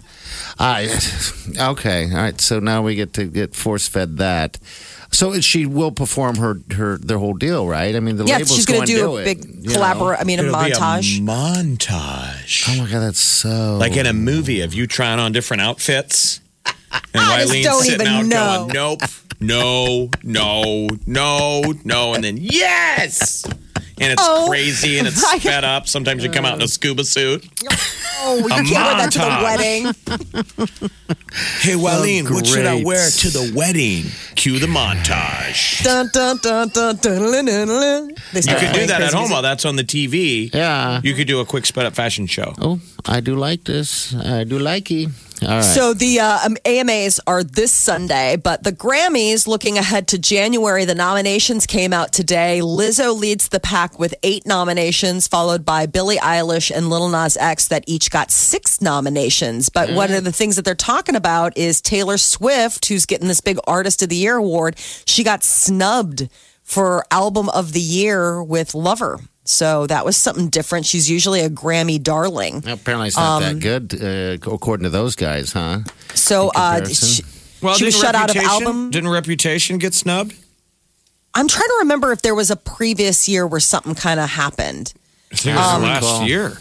I 0.58 0.88
okay. 1.58 2.04
All 2.10 2.16
right. 2.16 2.40
So 2.40 2.60
now 2.60 2.82
we 2.82 2.94
get 2.94 3.14
to 3.14 3.24
get 3.24 3.54
force 3.54 3.88
fed 3.88 4.18
that. 4.18 4.58
So 5.12 5.38
she 5.40 5.66
will 5.66 5.92
perform 5.92 6.36
her 6.36 6.56
her 6.74 6.96
their 6.98 7.18
whole 7.18 7.34
deal, 7.34 7.66
right? 7.68 7.94
I 7.94 8.00
mean, 8.00 8.16
the 8.16 8.24
yeah, 8.24 8.38
label's 8.38 8.56
she's 8.56 8.66
going 8.66 8.80
to 8.80 8.86
to 8.86 8.98
do 8.98 9.16
a 9.16 9.20
it, 9.20 9.24
big 9.24 9.44
you 9.66 9.74
know? 9.74 9.82
I 10.18 10.24
mean, 10.24 10.40
a 10.40 10.44
It'll 10.44 10.58
be 10.58 10.70
montage. 10.70 11.20
montage. 11.20 12.64
Oh 12.68 12.82
my 12.82 12.90
god, 12.90 13.00
that's 13.00 13.20
so 13.20 13.76
like 13.78 13.96
in 13.96 14.06
a 14.06 14.12
movie 14.12 14.62
of 14.62 14.72
you 14.74 14.86
trying 14.86 15.18
on 15.18 15.32
different 15.32 15.62
outfits. 15.62 16.40
And 17.14 17.22
I 17.22 17.40
just 17.40 17.52
Wileen's 17.52 17.64
don't 17.64 17.82
sitting 17.84 18.06
even 18.06 18.06
out 18.06 18.26
know. 18.26 18.68
going, 18.68 19.00
nope, 19.00 19.00
no, 19.40 20.10
no, 20.22 20.88
no, 21.06 21.72
no, 21.84 22.14
and 22.14 22.22
then 22.22 22.36
yes. 22.38 23.44
And 24.02 24.12
it's 24.12 24.22
Oh, 24.24 24.46
crazy 24.48 24.98
and 24.98 25.06
it's 25.08 25.22
I- 25.32 25.38
sped 25.38 25.64
up. 25.64 25.86
Sometimes 25.88 26.22
you 26.24 26.30
come 26.30 26.44
out 26.44 26.56
in 26.56 26.62
a 26.62 26.68
scuba 26.68 27.04
suit. 27.04 27.46
oh, 28.18 28.36
you 28.38 28.46
A 28.46 28.48
can't 28.48 28.70
wear 28.70 28.96
that 28.96 29.12
to 29.12 29.18
the 29.18 29.40
wedding. 29.42 30.90
Hey, 31.60 31.72
Wileen, 31.74 32.30
what 32.30 32.46
should 32.46 32.66
I 32.66 32.82
wear 32.84 33.08
to 33.08 33.28
the 33.30 33.52
wedding? 33.56 34.04
Cue 34.34 34.58
the 34.58 34.66
montage. 34.66 35.82
dun, 35.82 36.10
dun, 36.12 36.36
dun, 36.42 36.68
dun, 36.68 36.96
dun, 36.96 37.18
dun, 37.32 37.44
dun, 37.46 37.68
dun. 37.68 38.08
You 38.34 38.42
could 38.42 38.72
do 38.74 38.86
that 38.88 39.00
at 39.00 39.14
home 39.14 39.30
while 39.30 39.40
that's 39.40 39.64
on 39.64 39.76
the 39.76 39.84
TV. 39.84 40.52
Yeah. 40.52 41.00
You 41.02 41.14
could 41.14 41.26
do 41.26 41.40
a 41.40 41.46
quick 41.46 41.64
sped 41.64 41.86
up 41.86 41.94
fashion 41.94 42.26
show. 42.26 42.52
Oh, 42.60 42.80
I 43.06 43.20
do 43.20 43.34
like 43.34 43.64
this. 43.64 44.14
I 44.14 44.44
do 44.44 44.58
like 44.58 44.90
it. 44.90 45.08
All 45.42 45.48
right. 45.48 45.64
So 45.64 45.94
the 45.94 46.20
uh, 46.20 46.38
um, 46.46 46.56
AMAs 46.64 47.20
are 47.26 47.42
this 47.42 47.72
Sunday, 47.72 48.36
but 48.36 48.62
the 48.62 48.72
Grammys 48.72 49.46
looking 49.46 49.78
ahead 49.78 50.08
to 50.08 50.18
January. 50.18 50.84
The 50.84 50.94
nominations 50.94 51.66
came 51.66 51.92
out 51.92 52.12
today. 52.12 52.60
Lizzo 52.62 53.18
leads 53.18 53.48
the 53.48 53.60
pack 53.60 53.98
with 53.98 54.14
eight 54.22 54.46
nominations, 54.46 55.26
followed 55.26 55.64
by 55.64 55.86
Billie 55.86 56.18
Eilish 56.18 56.70
and 56.74 56.88
Lil 56.88 57.08
Nas 57.08 57.36
X 57.36 57.68
that 57.68 57.84
each 57.86 58.10
got 58.10 58.30
six 58.30 58.80
nominations. 58.80 59.68
But 59.68 59.90
one 59.92 60.12
of 60.12 60.24
the 60.24 60.32
things 60.32 60.56
that 60.56 60.64
they're 60.64 60.74
talking 60.74 61.16
about 61.16 61.56
is 61.56 61.80
Taylor 61.80 62.18
Swift, 62.18 62.86
who's 62.86 63.06
getting 63.06 63.28
this 63.28 63.40
big 63.40 63.58
Artist 63.66 64.02
of 64.02 64.08
the 64.08 64.16
Year 64.16 64.36
award. 64.36 64.78
She 65.04 65.24
got 65.24 65.42
snubbed 65.42 66.28
for 66.62 67.04
Album 67.10 67.48
of 67.50 67.72
the 67.72 67.80
Year 67.80 68.42
with 68.42 68.74
Lover. 68.74 69.18
So 69.44 69.86
that 69.88 70.04
was 70.04 70.16
something 70.16 70.48
different. 70.48 70.86
She's 70.86 71.10
usually 71.10 71.40
a 71.40 71.50
Grammy 71.50 72.00
darling. 72.02 72.58
Apparently, 72.66 73.08
it's 73.08 73.16
not 73.16 73.42
Um, 73.42 73.60
that 73.60 73.60
good, 73.60 74.02
uh, 74.02 74.52
according 74.52 74.84
to 74.84 74.90
those 74.90 75.16
guys, 75.16 75.52
huh? 75.52 75.80
So 76.14 76.50
uh, 76.54 76.76
comparison. 76.76 77.24
she, 77.60 77.74
she 77.78 77.84
was 77.86 77.98
shut 77.98 78.14
out 78.14 78.30
of 78.30 78.36
album. 78.36 78.90
Didn't 78.90 79.10
Reputation 79.10 79.78
get 79.78 79.94
snubbed? 79.94 80.34
I'm 81.34 81.48
trying 81.48 81.66
to 81.68 81.76
remember 81.80 82.12
if 82.12 82.22
there 82.22 82.34
was 82.34 82.50
a 82.50 82.56
previous 82.56 83.28
year 83.28 83.46
where 83.46 83.58
something 83.60 83.94
kind 83.94 84.20
of 84.20 84.28
happened. 84.28 84.92
I 85.32 85.36
think 85.36 85.56
it 85.56 85.58
was 85.58 85.66
Um, 85.74 85.82
last 85.82 86.02
Cool. 86.04 86.26
year. 86.28 86.58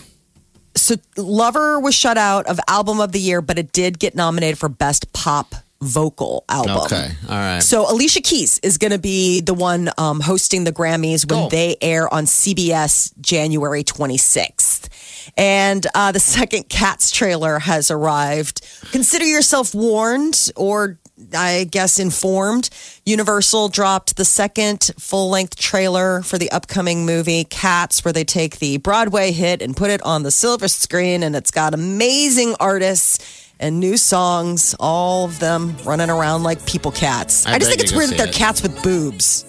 So 0.76 0.96
Lover 1.18 1.80
was 1.80 1.94
shut 1.94 2.18
out 2.18 2.48
of 2.48 2.60
album 2.68 3.00
of 3.02 3.12
the 3.12 3.20
year, 3.20 3.42
but 3.42 3.60
it 3.60 3.74
did 3.74 4.00
get 4.00 4.16
nominated 4.16 4.58
for 4.58 4.70
best 4.70 5.12
pop 5.14 5.54
vocal 5.82 6.46
album. 6.48 6.78
Okay, 6.86 7.10
all 7.28 7.36
right. 7.36 7.60
So 7.64 7.92
Alicia 7.92 8.22
Keys 8.22 8.60
is 8.60 8.78
going 8.78 8.92
to 8.92 9.00
be 9.00 9.42
the 9.42 9.54
one 9.54 9.90
um, 9.98 10.20
hosting 10.20 10.64
the 10.64 10.72
Grammys 10.72 11.30
when 11.30 11.40
Cool. 11.42 11.50
they 11.50 11.76
air 11.82 12.12
on 12.14 12.26
CBS 12.26 13.12
January 13.20 13.84
26th. 13.84 14.90
And 15.38 15.86
uh, 15.96 16.12
the 16.12 16.20
second 16.20 16.70
Cats 16.70 17.12
trailer 17.12 17.60
has 17.60 17.92
arrived. 17.92 18.66
Consider 18.92 19.26
yourself 19.26 19.74
warned 19.74 20.52
or 20.56 20.98
I 21.36 21.66
guess 21.70 22.00
informed. 22.00 22.70
Universal 23.06 23.70
dropped 23.70 24.16
the 24.18 24.26
second 24.26 24.90
full 24.98 25.30
length 25.30 25.56
trailer 25.56 26.24
for 26.24 26.40
the 26.40 26.50
upcoming 26.52 27.06
movie 27.06 27.44
Cats, 27.44 28.04
where 28.04 28.12
they 28.12 28.24
take 28.24 28.58
the 28.58 28.78
Broadway 28.78 29.32
hit 29.32 29.62
and 29.62 29.78
put 29.78 29.92
it 29.92 30.02
on 30.02 30.24
the 30.24 30.32
silver 30.32 30.68
screen. 30.68 31.22
And 31.22 31.36
it's 31.36 31.52
got 31.52 31.76
amazing 31.76 32.56
artists 32.60 33.41
and 33.62 33.80
new 33.80 33.96
songs, 33.96 34.76
all 34.80 35.26
of 35.26 35.40
them 35.40 35.78
running 35.86 36.10
around 36.10 36.44
like 36.44 36.66
people 36.66 36.92
cats. 36.92 37.46
I 37.46 37.54
I, 37.54 37.60
just 37.60 37.70
think 37.70 37.82
it's 37.82 37.94
weird 37.94 38.10
that 38.10 38.18
they're 38.18 38.28
it. 38.28 38.34
cats 38.34 38.62
with 38.62 38.82
boobs. 38.84 39.46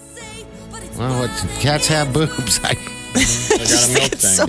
well, 0.97 1.19
what, 1.21 1.31
cats 1.59 1.87
have 1.87 2.13
boobs. 2.13 2.59
I, 2.63 2.69
I 2.69 3.57
got 3.57 3.89
a 3.89 3.93
milk 3.93 4.11
thing. 4.11 4.29
So 4.29 4.45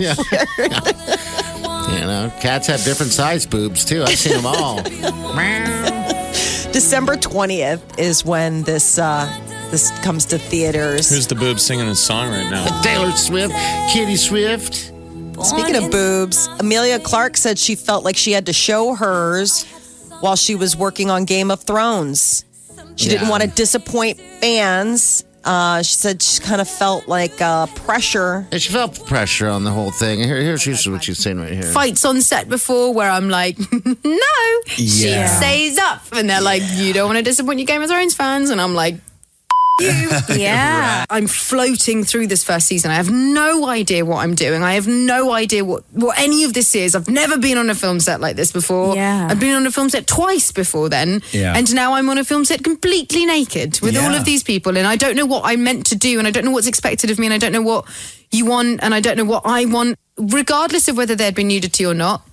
you 1.91 1.99
know, 2.01 2.31
cats 2.39 2.67
have 2.67 2.83
different 2.83 3.11
size 3.11 3.45
boobs 3.45 3.83
too. 3.83 4.03
I've 4.03 4.17
seen 4.17 4.33
them 4.33 4.45
all. 4.45 4.81
December 6.71 7.15
20th 7.15 7.99
is 7.99 8.25
when 8.25 8.63
this 8.63 8.97
uh, 8.99 9.27
this 9.71 9.91
comes 9.99 10.25
to 10.27 10.37
theaters. 10.37 11.09
Who's 11.09 11.27
the 11.27 11.35
boob 11.35 11.59
singing 11.59 11.87
this 11.87 12.03
song 12.03 12.29
right 12.29 12.49
now? 12.49 12.81
Taylor 12.81 13.11
Swift, 13.11 13.53
Kitty 13.91 14.15
Swift. 14.15 14.91
Speaking 15.43 15.75
of 15.75 15.91
boobs, 15.91 16.47
Emilia 16.59 16.99
Clarke 16.99 17.37
said 17.37 17.57
she 17.59 17.75
felt 17.75 18.03
like 18.03 18.15
she 18.17 18.31
had 18.31 18.45
to 18.47 18.53
show 18.53 18.95
hers 18.95 19.63
while 20.21 20.35
she 20.35 20.55
was 20.55 20.75
working 20.75 21.09
on 21.09 21.25
Game 21.25 21.51
of 21.51 21.63
Thrones. 21.63 22.45
She 22.95 23.09
didn't 23.09 23.23
Yeah. 23.23 23.29
want 23.29 23.43
to 23.43 23.49
disappoint 23.49 24.19
fans. 24.41 25.23
Uh, 25.43 25.83
she 25.83 25.93
said 25.93 26.23
she 26.23 26.39
kind 26.41 26.59
of 26.59 26.67
felt 26.67 27.07
like 27.07 27.39
uh, 27.39 27.67
pressure. 27.67 28.47
And 28.51 28.59
she 28.59 28.71
felt 28.71 29.05
pressure 29.05 29.47
on 29.47 29.63
the 29.63 29.69
whole 29.71 29.91
thing. 29.91 30.17
Here, 30.23 30.37
here's 30.41 30.63
here's 30.63 30.87
what 30.89 31.03
she's 31.03 31.19
saying 31.19 31.39
right 31.39 31.51
here. 31.53 31.61
fights 31.63 32.03
on 32.03 32.21
set 32.21 32.49
before 32.49 32.91
where 32.93 33.11
I'm 33.11 33.29
like, 33.29 33.57
no, 34.03 34.19
she 34.65 34.83
Yeah. 35.09 35.27
stays 35.27 35.77
up. 35.77 36.01
And 36.13 36.27
they're 36.29 36.41
like, 36.41 36.63
you 36.73 36.93
don't 36.93 37.05
want 37.07 37.17
to 37.17 37.23
disappoint 37.23 37.59
your 37.59 37.67
Game 37.67 37.83
of 37.83 37.89
Thrones 37.89 38.15
fans. 38.15 38.49
And 38.49 38.59
I'm 38.59 38.73
like, 38.73 38.95
you. 39.79 40.09
yeah. 40.35 41.05
I'm 41.09 41.27
floating 41.27 42.03
through 42.03 42.27
this 42.27 42.43
first 42.43 42.67
season. 42.67 42.91
I 42.91 42.95
have 42.95 43.11
no 43.11 43.67
idea 43.67 44.05
what 44.05 44.17
I'm 44.17 44.35
doing. 44.35 44.63
I 44.63 44.73
have 44.73 44.87
no 44.87 45.31
idea 45.31 45.65
what, 45.65 45.83
what 45.91 46.17
any 46.19 46.43
of 46.43 46.53
this 46.53 46.75
is. 46.75 46.95
I've 46.95 47.09
never 47.09 47.37
been 47.37 47.57
on 47.57 47.69
a 47.69 47.75
film 47.75 47.99
set 47.99 48.21
like 48.21 48.35
this 48.35 48.51
before. 48.51 48.95
Yeah. 48.95 49.27
I've 49.29 49.39
been 49.39 49.55
on 49.55 49.65
a 49.65 49.71
film 49.71 49.89
set 49.89 50.07
twice 50.07 50.51
before 50.51 50.89
then. 50.89 51.21
Yeah. 51.31 51.55
And 51.55 51.73
now 51.73 51.93
I'm 51.93 52.09
on 52.09 52.17
a 52.17 52.23
film 52.23 52.45
set 52.45 52.63
completely 52.63 53.25
naked 53.25 53.79
with 53.81 53.97
all 53.97 54.13
of 54.13 54.25
these 54.25 54.43
people. 54.43 54.77
And 54.77 54.87
I 54.87 54.95
don't 54.95 55.15
know 55.15 55.25
what 55.25 55.43
I'm 55.45 55.63
meant 55.63 55.85
to 55.87 55.95
do. 55.95 56.19
And 56.19 56.27
I 56.27 56.31
don't 56.31 56.45
know 56.45 56.51
what's 56.51 56.67
expected 56.67 57.11
of 57.11 57.19
me. 57.19 57.27
And 57.27 57.33
I 57.33 57.37
don't 57.37 57.51
know 57.51 57.61
what 57.61 57.85
you 58.31 58.45
want. 58.45 58.81
And 58.83 58.93
I 58.93 58.99
don't 58.99 59.17
know 59.17 59.25
what 59.25 59.43
I 59.45 59.65
want. 59.65 59.97
Regardless 60.17 60.87
of 60.87 60.97
whether 60.97 61.15
there'd 61.15 61.35
been 61.35 61.49
nudity 61.49 61.85
or 61.85 61.93
not, 61.93 62.25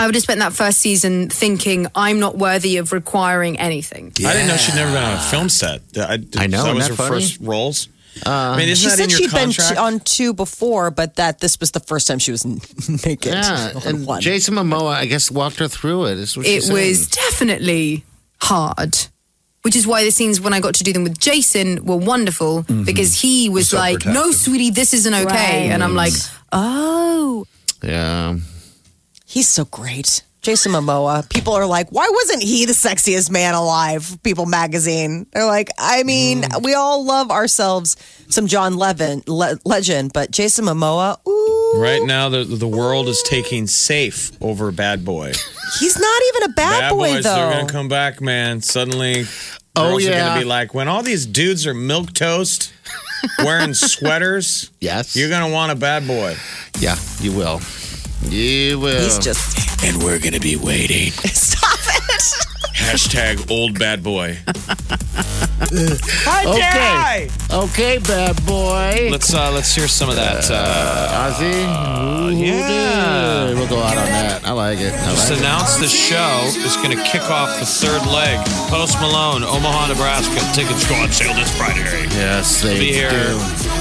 I 0.00 0.06
would 0.06 0.14
have 0.14 0.22
spent 0.22 0.40
that 0.40 0.52
first 0.54 0.78
season 0.80 1.28
thinking 1.28 1.86
I'm 1.94 2.18
not 2.20 2.38
worthy 2.38 2.78
of 2.78 2.92
requiring 2.92 3.58
anything. 3.58 4.12
I 4.24 4.32
didn't 4.32 4.48
know 4.48 4.56
she'd 4.56 4.74
never 4.74 4.92
been 4.92 5.02
on 5.02 5.14
a 5.14 5.20
film 5.20 5.48
set. 5.48 5.82
I, 5.96 6.18
I 6.38 6.46
know, 6.46 6.64
That 6.64 6.74
was 6.74 6.84
isn't 6.84 6.96
her 6.96 7.02
funny? 7.08 7.20
first 7.20 7.40
roles. 7.40 7.88
Uh, 8.26 8.30
I 8.30 8.56
mean, 8.56 8.68
isn't 8.70 8.82
She 8.82 8.88
that 8.88 8.96
said 8.96 9.04
in 9.04 9.10
your 9.10 9.18
she'd 9.18 9.30
contract? 9.30 9.56
been 9.70 9.76
t- 9.76 9.76
on 9.76 10.00
two 10.00 10.32
before, 10.32 10.90
but 10.90 11.16
that 11.16 11.38
this 11.40 11.60
was 11.60 11.70
the 11.72 11.80
first 11.80 12.06
time 12.08 12.18
she 12.18 12.30
was 12.32 12.44
n- 12.44 12.60
naked. 13.04 13.32
Yeah, 13.34 13.72
and 13.86 14.06
one. 14.06 14.20
Jason 14.22 14.54
Momoa, 14.54 14.92
I 14.94 15.04
guess, 15.06 15.30
walked 15.30 15.58
her 15.60 15.68
through 15.68 16.06
it. 16.06 16.18
Is 16.18 16.34
what 16.36 16.46
she's 16.46 16.68
it 16.68 16.72
was 16.72 17.06
saying. 17.06 17.30
definitely 17.30 18.04
hard. 18.40 18.96
Which 19.62 19.76
is 19.76 19.86
why 19.86 20.02
the 20.04 20.10
scenes 20.10 20.40
when 20.40 20.54
I 20.54 20.60
got 20.60 20.74
to 20.76 20.84
do 20.84 20.92
them 20.94 21.04
with 21.04 21.18
Jason 21.20 21.84
were 21.84 21.98
wonderful 21.98 22.62
mm-hmm. 22.62 22.84
because 22.84 23.20
he 23.20 23.50
was 23.50 23.68
So 23.68 23.76
like, 23.76 24.06
"No, 24.06 24.32
sweetie, 24.32 24.70
this 24.70 24.94
isn't 24.94 25.12
okay," 25.14 25.26
Right. 25.68 25.70
and 25.72 25.84
I'm 25.84 25.94
like, 25.94 26.14
"Oh, 26.50 27.46
Yeah. 27.82 28.36
He's 29.30 29.48
so 29.48 29.64
great. 29.64 30.24
Jason 30.42 30.72
Momoa. 30.72 31.28
People 31.30 31.52
are 31.52 31.66
like, 31.66 31.90
why 31.90 32.08
wasn't 32.10 32.42
he 32.42 32.66
the 32.66 32.72
sexiest 32.72 33.30
man 33.30 33.54
alive? 33.54 34.18
People 34.24 34.44
magazine. 34.44 35.26
They're 35.32 35.46
like, 35.46 35.68
I 35.78 36.02
mean, 36.02 36.42
mm. 36.42 36.64
we 36.64 36.74
all 36.74 37.04
love 37.04 37.30
ourselves 37.30 37.96
some 38.28 38.48
John 38.48 38.76
Levin, 38.76 39.22
Le- 39.28 39.58
legend, 39.64 40.12
but 40.12 40.32
Jason 40.32 40.64
Momoa, 40.64 41.18
ooh, 41.28 41.80
Right 41.80 42.02
now, 42.02 42.28
the 42.28 42.42
the 42.42 42.66
world 42.66 43.06
is 43.06 43.22
taking 43.22 43.68
safe 43.68 44.32
over 44.42 44.72
Bad 44.72 45.04
Boy. 45.04 45.32
he's 45.78 45.96
not 45.96 46.22
even 46.30 46.50
a 46.50 46.54
bad, 46.54 46.90
boy 46.90 46.96
boys, 47.12 47.22
though. 47.22 47.34
they're 47.36 47.52
gonna 47.60 47.68
come 47.68 47.88
back, 47.88 48.20
man. 48.20 48.60
Suddenly, 48.62 49.26
Oh, 49.76 49.90
girls 49.90 50.06
are 50.06 50.10
gonna 50.10 50.40
be 50.40 50.44
like, 50.44 50.74
when 50.74 50.88
all 50.88 51.02
these 51.04 51.24
dudes 51.26 51.68
are 51.68 51.74
milk 51.74 52.12
toast, 52.12 52.72
wearing 53.44 53.74
sweaters, 53.94 54.70
Yes. 54.80 55.14
you're 55.14 55.28
gonna 55.30 55.52
want 55.52 55.70
a 55.70 55.76
bad 55.76 56.08
boy. 56.08 56.34
Yeah, 56.80 56.96
you 57.20 57.30
will. 57.32 57.60
You 58.30 58.78
will. 58.78 59.02
He's 59.02 59.18
just 59.18 59.84
And 59.84 60.02
we're 60.02 60.18
gonna 60.20 60.40
be 60.40 60.56
waiting. 60.56 61.10
stop 61.34 61.78
it. 61.86 62.10
Hashtag 62.76 63.50
old 63.50 63.78
bad 63.78 64.02
boy. 64.02 64.38
okay. 65.62 67.28
Okay, 67.52 67.98
bad 67.98 68.46
boy. 68.46 69.08
Let's 69.10 69.34
uh 69.34 69.50
let's 69.52 69.74
hear 69.74 69.88
some 69.88 70.08
of 70.08 70.16
that. 70.16 70.48
Uh, 70.50 71.30
Ozzy. 71.30 72.30
Ooh, 72.30 72.30
yeah. 72.30 73.52
We'll 73.54 73.68
go 73.68 73.80
out 73.80 73.96
on 73.96 74.06
that. 74.06 74.44
I 74.46 74.52
like 74.52 74.78
it. 74.78 74.92
I 74.94 75.10
just 75.10 75.30
like 75.30 75.38
it. 75.38 75.42
announced 75.42 75.80
the 75.80 75.88
show 75.88 76.42
is 76.64 76.76
going 76.76 76.96
to 76.96 77.02
kick 77.04 77.22
off 77.30 77.58
the 77.58 77.66
third 77.66 78.06
leg. 78.10 78.38
Post 78.70 78.98
Malone, 79.00 79.42
Omaha, 79.42 79.88
Nebraska. 79.88 80.40
Tickets 80.54 80.88
go 80.88 80.94
on 80.94 81.10
sale 81.10 81.34
this 81.34 81.54
Friday. 81.56 81.82
Yes, 82.14 82.62
they 82.62 82.78
Be 82.78 82.92
here. 82.92 83.10
do. 83.10 83.79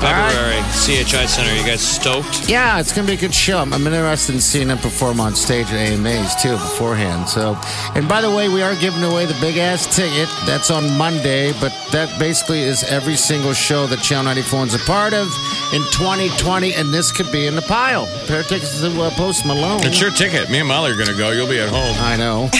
February, 0.00 0.60
CHI 0.72 1.26
Center. 1.26 1.52
You 1.54 1.64
guys 1.64 1.80
stoked? 1.80 2.48
Yeah, 2.48 2.78
it's 2.78 2.92
gonna 2.92 3.06
be 3.06 3.14
a 3.14 3.16
good 3.16 3.34
show. 3.34 3.58
I'm, 3.58 3.72
I'm 3.72 3.86
interested 3.86 4.34
in 4.34 4.40
seeing 4.40 4.68
them 4.68 4.78
perform 4.78 5.20
on 5.20 5.34
stage 5.34 5.66
at 5.68 5.74
AMAs 5.74 6.34
too 6.40 6.52
beforehand. 6.52 7.28
So, 7.28 7.58
and 7.94 8.08
by 8.08 8.20
the 8.20 8.30
way, 8.30 8.48
we 8.48 8.62
are 8.62 8.74
giving 8.76 9.02
away 9.02 9.26
the 9.26 9.36
big 9.40 9.56
ass 9.56 9.86
ticket. 9.94 10.28
That's 10.44 10.70
on 10.70 10.90
Monday, 10.98 11.52
but 11.60 11.72
that 11.92 12.18
basically 12.18 12.60
is 12.60 12.84
every 12.84 13.16
single 13.16 13.52
show 13.54 13.86
that 13.86 14.00
Channel 14.00 14.24
94 14.24 14.66
is 14.66 14.74
a 14.74 14.78
part 14.80 15.14
of 15.14 15.26
in 15.72 15.82
2020, 15.92 16.74
and 16.74 16.92
this 16.92 17.10
could 17.10 17.30
be 17.32 17.46
in 17.46 17.56
the 17.56 17.62
pile. 17.62 18.06
Pair 18.26 18.40
of 18.40 18.46
tickets 18.48 18.80
to 18.80 19.02
uh, 19.02 19.10
Post 19.10 19.46
Malone. 19.46 19.80
It's 19.82 20.00
your 20.00 20.10
ticket. 20.10 20.50
Me 20.50 20.58
and 20.58 20.68
Molly 20.68 20.90
are 20.92 20.94
going 20.94 21.08
to 21.08 21.16
go. 21.16 21.30
You'll 21.30 21.48
be 21.48 21.58
at 21.58 21.68
home. 21.68 21.94
I 21.98 22.16
know. 22.16 22.48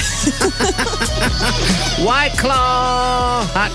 White 2.06 2.36
Claw. 2.38 3.46
Hot. 3.52 3.70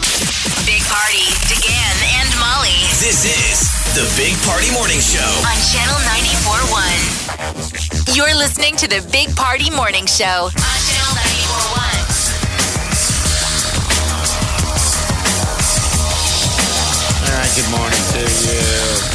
Big 0.66 0.82
Party, 0.84 1.26
DeGan 1.50 1.96
and 2.04 2.11
Molly 2.42 2.74
This 3.00 3.22
is 3.30 3.70
the 3.94 4.02
Big 4.18 4.34
Party 4.50 4.72
Morning 4.74 5.00
Show. 5.00 5.22
on 5.46 5.58
Channel 5.70 6.00
94.1. 8.10 8.16
You're 8.16 8.34
listening 8.36 8.76
to 8.78 8.88
the 8.88 9.02
Big 9.12 9.36
Party 9.36 9.70
Morning 9.70 10.06
Show 10.08 10.50
on 10.50 10.80
Channel 10.90 11.14
94.1. 11.22 12.02
All 17.22 17.38
right, 17.38 17.54
good 17.56 17.70
morning 17.72 18.04
to 18.18 18.22
you. 18.26 18.60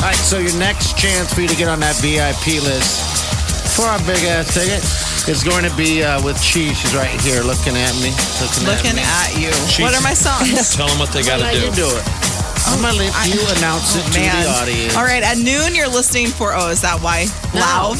All 0.00 0.08
right, 0.08 0.22
so 0.22 0.38
your 0.38 0.54
next 0.58 0.96
chance 0.96 1.32
for 1.34 1.40
you 1.42 1.48
to 1.48 1.56
get 1.56 1.68
on 1.68 1.80
that 1.80 1.96
VIP 2.00 2.62
list 2.62 3.02
for 3.76 3.84
our 3.84 3.98
big 4.08 4.22
ass 4.24 4.54
ticket 4.54 4.80
is 5.28 5.42
going 5.44 5.64
to 5.68 5.74
be 5.76 6.02
uh, 6.02 6.22
with 6.22 6.36
Chi. 6.38 6.72
She's 6.72 6.94
right 6.94 7.12
here 7.20 7.42
looking 7.42 7.76
at 7.76 7.92
me. 8.00 8.14
Looking, 8.40 8.64
Looking 8.64 8.96
at 8.96 8.96
me. 8.96 9.04
at 9.04 9.30
you. 9.36 9.50
What 9.84 9.92
are 9.94 10.00
my 10.02 10.14
songs? 10.14 10.48
Tell 10.76 10.86
them 10.88 10.98
what 10.98 11.10
they 11.12 11.22
got 11.22 11.38
to 11.38 11.44
How 11.44 11.52
do. 11.52 11.60
you 11.60 11.70
do 11.74 11.88
it? 11.90 12.04
I'm 12.66 12.82
gonna 12.82 12.98
let 12.98 13.26
you 13.34 13.40
announce 13.56 13.96
it 13.96 14.02
to 14.12 14.18
Man. 14.20 14.42
the 14.44 14.50
audience. 14.50 14.96
All 14.96 15.04
right, 15.04 15.22
at 15.22 15.38
noon 15.38 15.74
you're 15.74 15.88
listening 15.88 16.26
for 16.28 16.52
oh, 16.54 16.70
is 16.70 16.80
that 16.82 17.00
why? 17.00 17.24
Lauv. 17.54 17.96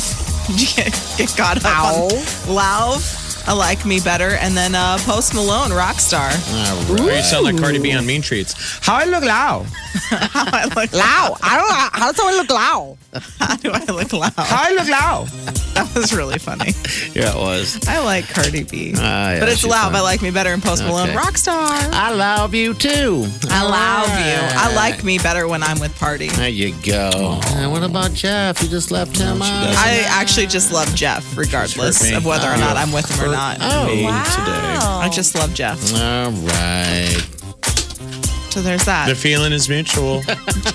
Did 0.46 0.61
you 0.62 0.68
get, 0.76 0.92
get 1.18 1.37
caught 1.37 1.64
up 1.64 1.66
on 1.66 2.11
Lauv? 2.46 3.22
I 3.48 3.52
like 3.52 3.85
me 3.87 4.00
better. 4.00 4.31
And 4.31 4.57
then 4.57 4.74
uh, 4.74 4.98
Post 5.00 5.35
Malone, 5.35 5.70
Rockstar. 5.70 6.31
All 6.52 6.92
Or 6.92 7.07
right. 7.07 7.16
you 7.18 7.22
sound 7.22 7.44
like 7.44 7.59
Cardi 7.59 7.79
B 7.79 7.92
on 7.92 8.05
Mean 8.07 8.22
Tweets. 8.22 8.55
How 8.85 8.94
I 8.96 9.05
look 9.05 9.22
loud. 9.24 9.66
How 10.11 10.44
I 10.52 10.64
look 10.64 10.92
Loud. 10.92 11.38
I 11.42 11.56
don't 11.56 11.68
know. 11.68 11.88
How 11.92 12.06
does 12.12 12.16
someone 12.16 12.37
look 12.37 12.50
loud? 12.50 12.96
How 13.38 13.56
do 13.56 13.70
I 13.72 13.85
look 13.92 14.12
loud? 14.12 14.32
How 14.37 14.68
I 14.68 14.74
look 14.74 14.88
loud. 14.88 15.26
That 15.76 15.92
was 15.94 16.12
really 16.14 16.38
funny. 16.38 16.72
Yeah, 17.14 17.32
it 17.35 17.37
was. 17.37 17.87
I 17.87 17.98
like 18.02 18.28
Cardi 18.28 18.64
B. 18.64 18.94
Ah, 18.96 19.32
yeah, 19.32 19.40
but 19.40 19.48
it's 19.48 19.64
loud. 19.64 19.92
Lauv. 19.92 19.96
I 19.96 20.00
like 20.00 20.22
me 20.22 20.30
better 20.30 20.50
in 20.52 20.61
Post 20.61 20.82
Malone, 20.85 21.11
Okay. 21.11 21.18
Rockstar. 21.18 21.68
I 21.92 22.12
love 22.14 22.54
you 22.54 22.72
too. 22.74 23.26
I 23.50 23.62
love 23.62 24.09
All 24.09 24.18
you. 24.18 24.37
I 24.72 24.74
like 24.74 25.04
me 25.04 25.18
better 25.18 25.46
when 25.48 25.62
I'm 25.62 25.78
with 25.78 25.94
Party. 25.98 26.28
There 26.28 26.48
you 26.48 26.74
go. 26.82 27.40
And 27.56 27.70
what 27.72 27.82
about 27.82 28.12
Jeff? 28.14 28.62
You 28.62 28.68
just 28.68 28.90
left 28.90 29.16
him 29.18 29.42
out. 29.42 29.74
I 29.76 30.04
actually 30.09 30.46
just 30.46 30.72
love 30.72 30.92
Jeff, 30.94 31.37
regardless 31.37 32.11
of 32.12 32.24
whether 32.24 32.48
or 32.48 32.56
not 32.56 32.76
I'm 32.76 32.92
with 32.92 33.09
him 33.11 33.24
or 33.28 33.32
not. 33.32 33.59
Oh, 33.61 33.87
Wow. 34.02 34.24
today. 34.24 34.87
I 35.06 35.09
just 35.12 35.35
love 35.35 35.52
Jeff. 35.54 35.78
All 35.94 36.30
right. 36.30 37.22
So 38.57 38.62
there's 38.62 38.87
that. 38.87 39.07
The 39.07 39.14
feeling 39.14 39.53
is 39.53 39.69
mutual. 39.69 40.21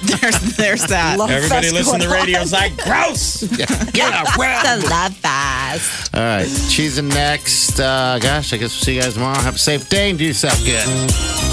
There's 0.04 0.40
there's 0.56 0.86
that. 0.86 1.16
Love 1.18 1.32
Everybody 1.32 1.70
fest 1.70 1.74
listen 1.74 2.00
to 2.00 2.06
going 2.06 2.20
on. 2.20 2.26
radio's 2.28 2.54
like, 2.54 2.78
gross. 2.78 3.42
Get 3.58 3.72
a 3.72 4.38
The 4.38 4.88
love 4.92 5.18
fest. 5.18 6.16
All 6.16 6.22
right, 6.22 6.46
she's 6.46 7.00
in 7.00 7.08
next. 7.08 7.80
Uh, 7.80 8.20
gosh, 8.22 8.54
I 8.54 8.58
guess 8.58 8.76
we'll 8.76 8.84
see 8.84 8.96
you 8.98 9.02
guys 9.02 9.16
tomorrow. 9.16 9.40
Have 9.40 9.56
a 9.56 9.58
safe 9.58 9.90
day 9.90 10.12
and 10.12 10.20
do 10.20 10.26
yourself 10.26 10.64
good. 10.64 11.51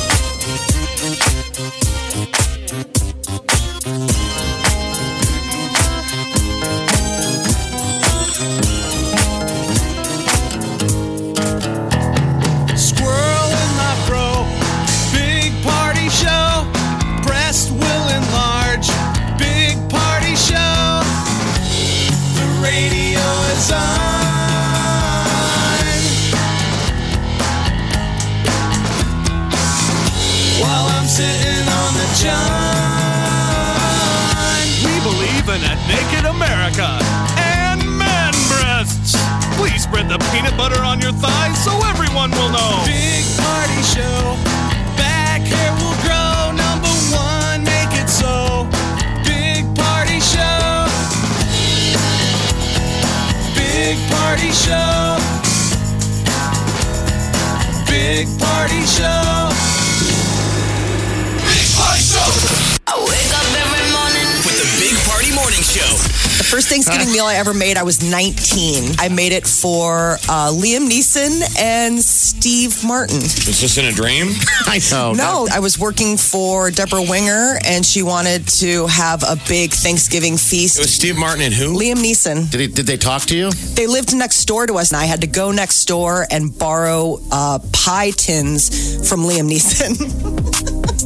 First 66.48 66.68
Thanksgiving 66.70 67.12
meal 67.12 67.24
I 67.26 67.34
ever 67.34 67.52
made, 67.52 67.76
I 67.76 67.82
was 67.82 68.02
19. 68.02 68.94
I 68.98 69.08
made 69.10 69.32
it 69.32 69.46
for 69.46 70.14
uh, 70.30 70.50
Liam 70.50 70.88
Neeson 70.88 71.42
and 71.60 72.00
Steve 72.00 72.82
Martin. 72.82 73.18
Is 73.18 73.60
this 73.60 73.76
in 73.76 73.84
a 73.84 73.92
dream? 73.92 74.28
I 74.66 74.80
know. 74.90 75.12
No, 75.12 75.46
I 75.52 75.58
was 75.60 75.78
working 75.78 76.16
for 76.16 76.70
Debra 76.70 77.02
Winger, 77.02 77.58
and 77.66 77.84
she 77.84 78.02
wanted 78.02 78.48
to 78.60 78.86
have 78.86 79.22
a 79.24 79.36
big 79.46 79.72
Thanksgiving 79.72 80.34
It 80.34 80.40
feast. 80.40 80.78
was 80.78 80.92
Steve 80.92 81.18
Martin 81.18 81.42
and 81.42 81.52
who? 81.52 81.78
Liam 81.78 81.96
Neeson. 81.96 82.50
Did, 82.50 82.60
he, 82.60 82.66
did 82.66 82.86
they 82.86 82.96
talk 82.96 83.22
to 83.24 83.36
you? 83.36 83.50
They 83.50 83.86
lived 83.86 84.16
next 84.16 84.42
door 84.46 84.66
to 84.66 84.74
us, 84.74 84.90
and 84.90 84.96
I 85.00 85.04
had 85.04 85.20
to 85.20 85.26
go 85.26 85.52
next 85.52 85.84
door 85.84 86.26
and 86.30 86.56
borrow 86.58 87.20
uh, 87.30 87.58
pie 87.74 88.10
tins 88.12 89.06
from 89.06 89.20
Liam 89.20 89.50
Neeson. 89.50 90.88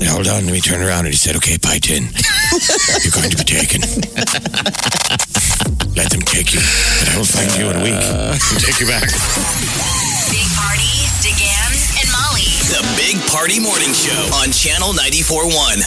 Now, 0.00 0.14
hold 0.14 0.28
on, 0.28 0.44
let 0.46 0.52
me 0.52 0.60
turn 0.60 0.80
around. 0.80 1.06
And 1.06 1.14
he 1.14 1.18
said, 1.18 1.36
okay, 1.36 1.58
pie 1.58 1.78
tin, 1.78 2.04
you're 3.02 3.12
going 3.14 3.30
to 3.30 3.36
be 3.36 3.44
taken. 3.44 3.82
Let 5.98 6.10
them 6.14 6.22
take 6.22 6.54
you, 6.54 6.60
but 7.02 7.08
I 7.10 7.14
will 7.18 7.26
find 7.26 7.50
you 7.58 7.70
in 7.70 7.76
a 7.76 7.82
week 7.82 7.98
uh, 7.98 8.38
and 8.38 8.60
take 8.62 8.78
you 8.78 8.86
back. 8.86 9.10
Big 10.30 10.46
Party, 10.54 10.94
DeGan, 11.26 11.72
and 11.98 12.08
Molly. 12.14 12.46
The 12.70 12.86
Big 12.94 13.18
Party 13.26 13.58
Morning 13.58 13.90
Show 13.90 14.30
on 14.38 14.52
Channel 14.54 14.94
94.1. 14.94 15.82